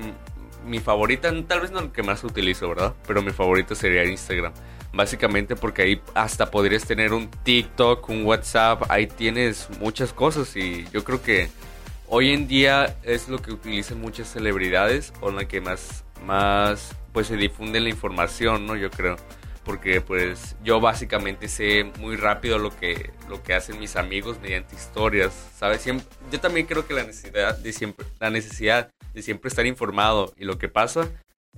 mi 0.63 0.79
favorita, 0.79 1.31
tal 1.47 1.61
vez 1.61 1.71
no 1.71 1.81
la 1.81 1.91
que 1.91 2.03
más 2.03 2.23
utilizo, 2.23 2.69
¿verdad? 2.69 2.93
Pero 3.07 3.21
mi 3.21 3.31
favorita 3.31 3.73
sería 3.73 4.05
Instagram. 4.05 4.53
Básicamente 4.93 5.55
porque 5.55 5.81
ahí 5.81 6.01
hasta 6.13 6.51
podrías 6.51 6.85
tener 6.85 7.13
un 7.13 7.29
TikTok, 7.29 8.07
un 8.09 8.25
WhatsApp, 8.25 8.83
ahí 8.89 9.07
tienes 9.07 9.69
muchas 9.79 10.13
cosas 10.13 10.55
y 10.55 10.85
yo 10.91 11.03
creo 11.03 11.21
que 11.21 11.49
hoy 12.07 12.31
en 12.31 12.47
día 12.47 12.97
es 13.03 13.27
lo 13.29 13.39
que 13.39 13.51
utilizan 13.51 14.01
muchas 14.01 14.31
celebridades 14.31 15.13
o 15.21 15.31
la 15.31 15.47
que 15.47 15.61
más, 15.61 16.03
más 16.25 16.95
pues 17.13 17.27
se 17.27 17.37
difunde 17.37 17.79
la 17.79 17.89
información, 17.89 18.65
¿no? 18.65 18.75
Yo 18.75 18.89
creo 18.89 19.17
porque 19.67 19.99
pues 19.99 20.55
yo 20.63 20.79
básicamente 20.79 21.49
sé 21.49 21.83
muy 21.99 22.15
rápido 22.15 22.57
lo 22.57 22.75
que, 22.79 23.11
lo 23.27 23.43
que 23.43 23.53
hacen 23.53 23.77
mis 23.79 23.97
amigos 23.97 24.39
mediante 24.39 24.75
historias, 24.75 25.33
¿sabes? 25.57 25.81
Siempre, 25.81 26.07
yo 26.31 26.39
también 26.39 26.65
creo 26.65 26.87
que 26.87 26.93
la 26.93 27.03
necesidad 27.03 27.57
de 27.57 27.73
siempre, 27.73 28.07
la 28.17 28.29
necesidad 28.29 28.89
de 29.13 29.21
siempre 29.21 29.49
estar 29.49 29.65
informado 29.65 30.33
y 30.37 30.45
lo 30.45 30.57
que 30.57 30.69
pasa 30.69 31.09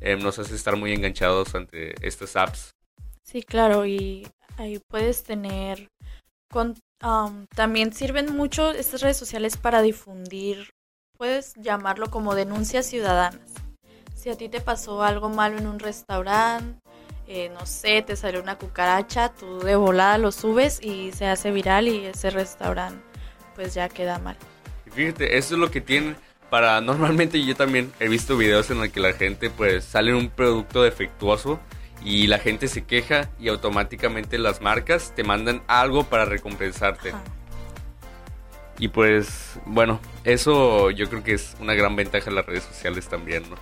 eh, 0.02 0.16
nos 0.16 0.40
hace 0.40 0.56
estar 0.56 0.76
muy 0.76 0.92
enganchados 0.92 1.54
ante 1.54 1.94
estas 2.06 2.36
apps. 2.36 2.72
Sí, 3.24 3.44
claro, 3.44 3.86
y 3.86 4.28
ahí 4.58 4.82
puedes 4.90 5.24
tener... 5.24 5.88
Con, 6.52 6.74
um, 7.04 7.46
también 7.56 7.94
sirven 7.94 8.36
mucho 8.36 8.72
estas 8.72 9.02
redes 9.02 9.18
sociales 9.18 9.58
para 9.58 9.82
difundir, 9.82 10.70
puedes 11.18 11.54
llamarlo 11.56 12.10
como 12.10 12.36
denuncias 12.36 12.86
ciudadanas. 12.86 13.52
Si 14.16 14.30
a 14.30 14.36
ti 14.36 14.50
te 14.50 14.62
pasó 14.62 15.04
algo 15.04 15.30
malo 15.30 15.58
en 15.58 15.68
un 15.68 15.80
restaurante, 15.80 16.80
eh, 17.28 17.50
no 17.50 17.66
sé, 17.66 18.02
te 18.02 18.16
sale 18.16 18.40
una 18.40 18.58
cucaracha, 18.58 19.32
tú 19.34 19.60
de 19.60 19.76
volada 19.76 20.18
lo 20.18 20.32
subes 20.32 20.82
y 20.82 21.12
se 21.12 21.28
hace 21.28 21.52
viral 21.52 21.88
y 21.88 22.06
ese 22.06 22.32
restaurante 22.32 23.04
pues 23.56 23.74
ya 23.74 23.90
queda 23.90 24.18
mal. 24.20 24.38
fíjate, 24.92 25.38
eso 25.38 25.56
es 25.56 25.60
lo 25.60 25.70
que 25.70 25.82
tienen 25.82 26.16
para, 26.50 26.82
normalmente 26.82 27.44
yo 27.46 27.56
también 27.56 27.92
he 28.00 28.08
visto 28.08 28.38
videos 28.38 28.72
en 28.72 28.80
los 28.80 28.90
que 28.90 29.00
la 29.00 29.14
gente 29.14 29.50
pues 29.50 29.84
sale 29.84 30.14
un 30.16 30.30
producto 30.30 30.82
defectuoso 30.82 31.60
y 32.04 32.28
la 32.28 32.40
gente 32.40 32.68
se 32.68 32.84
queja 32.84 33.30
y 33.40 33.50
automáticamente 33.50 34.38
las 34.38 34.62
marcas 34.62 35.14
te 35.16 35.24
mandan 35.24 35.62
algo 35.68 36.04
para 36.04 36.26
recompensarte. 36.26 37.14
Y 38.78 38.88
pues, 38.88 39.60
bueno, 39.66 40.00
eso 40.24 40.90
yo 40.92 41.10
creo 41.10 41.24
que 41.24 41.34
es 41.34 41.56
una 41.60 41.74
gran 41.74 41.96
ventaja 41.96 42.26
de 42.26 42.36
las 42.36 42.46
redes 42.46 42.64
sociales 42.64 43.08
también, 43.08 43.44
¿no? 43.50 43.58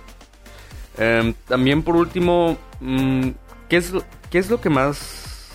Em, 0.96 1.34
también 1.46 1.82
por 1.82 1.96
último, 1.96 2.56
mm, 2.80 3.30
¿Qué 3.68 3.76
es, 3.76 3.92
qué 4.30 4.38
es 4.38 4.48
lo 4.48 4.60
que 4.60 4.70
más... 4.70 5.50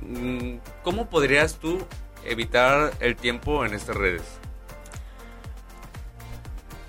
Mm, 0.00 0.56
¿Cómo 0.82 1.08
podrías 1.08 1.54
tú 1.54 1.78
evitar 2.24 2.92
el 3.00 3.16
tiempo 3.16 3.64
en 3.64 3.72
estas 3.72 3.96
redes? 3.96 4.22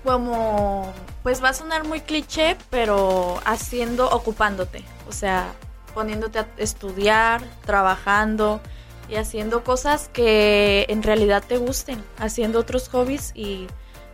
Como, 0.02 0.92
pues 1.22 1.42
va 1.42 1.48
a 1.48 1.54
sonar 1.54 1.84
muy 1.84 2.00
cliché, 2.00 2.58
pero 2.68 3.40
haciendo, 3.46 4.10
ocupándote, 4.10 4.84
o 5.08 5.12
sea, 5.12 5.52
poniéndote 5.94 6.40
a 6.40 6.48
estudiar, 6.58 7.42
trabajando 7.64 8.60
y 9.08 9.16
haciendo 9.16 9.64
cosas 9.64 10.08
que 10.12 10.86
en 10.88 11.02
realidad 11.02 11.44
te 11.46 11.58
gusten, 11.58 12.02
haciendo 12.18 12.58
otros 12.58 12.88
hobbies 12.88 13.32
y 13.34 13.66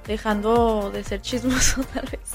dejando 0.07 0.91
de 0.91 1.05
ser 1.05 1.23
chismoso 1.23 1.83
tal 1.95 2.07
vez, 2.07 2.31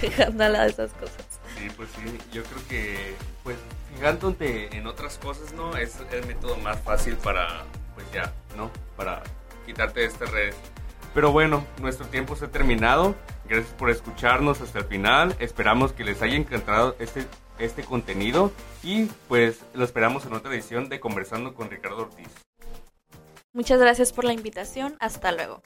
dejando 0.00 0.44
de 0.44 0.66
esas 0.66 0.92
cosas. 0.92 1.24
Sí, 1.56 1.68
pues 1.76 1.88
sí, 1.94 2.18
yo 2.32 2.42
creo 2.44 2.68
que 2.68 3.14
pues 3.42 3.56
fijándote 3.94 4.76
en 4.76 4.86
otras 4.86 5.18
cosas, 5.18 5.52
¿no? 5.52 5.76
Es 5.76 5.98
el 6.12 6.26
método 6.26 6.56
más 6.56 6.80
fácil 6.80 7.16
para, 7.16 7.64
pues 7.94 8.10
ya, 8.12 8.32
¿no? 8.56 8.70
Para 8.96 9.22
quitarte 9.66 10.00
de 10.00 10.06
estas 10.06 10.30
redes. 10.30 10.56
Pero 11.14 11.32
bueno, 11.32 11.64
nuestro 11.80 12.06
tiempo 12.06 12.36
se 12.36 12.46
ha 12.46 12.48
terminado. 12.48 13.14
Gracias 13.48 13.74
por 13.74 13.90
escucharnos 13.90 14.60
hasta 14.60 14.78
el 14.78 14.84
final. 14.84 15.34
Esperamos 15.40 15.92
que 15.92 16.04
les 16.04 16.22
haya 16.22 16.36
encantado 16.36 16.94
este, 17.00 17.26
este 17.60 17.84
contenido 17.84 18.52
y 18.82 19.06
pues 19.28 19.60
lo 19.74 19.84
esperamos 19.84 20.26
en 20.26 20.32
otra 20.32 20.52
edición 20.52 20.88
de 20.88 21.00
Conversando 21.00 21.54
con 21.54 21.70
Ricardo 21.70 22.02
Ortiz. 22.02 22.28
Muchas 23.52 23.80
gracias 23.80 24.12
por 24.12 24.24
la 24.24 24.32
invitación. 24.32 24.96
Hasta 25.00 25.32
luego. 25.32 25.62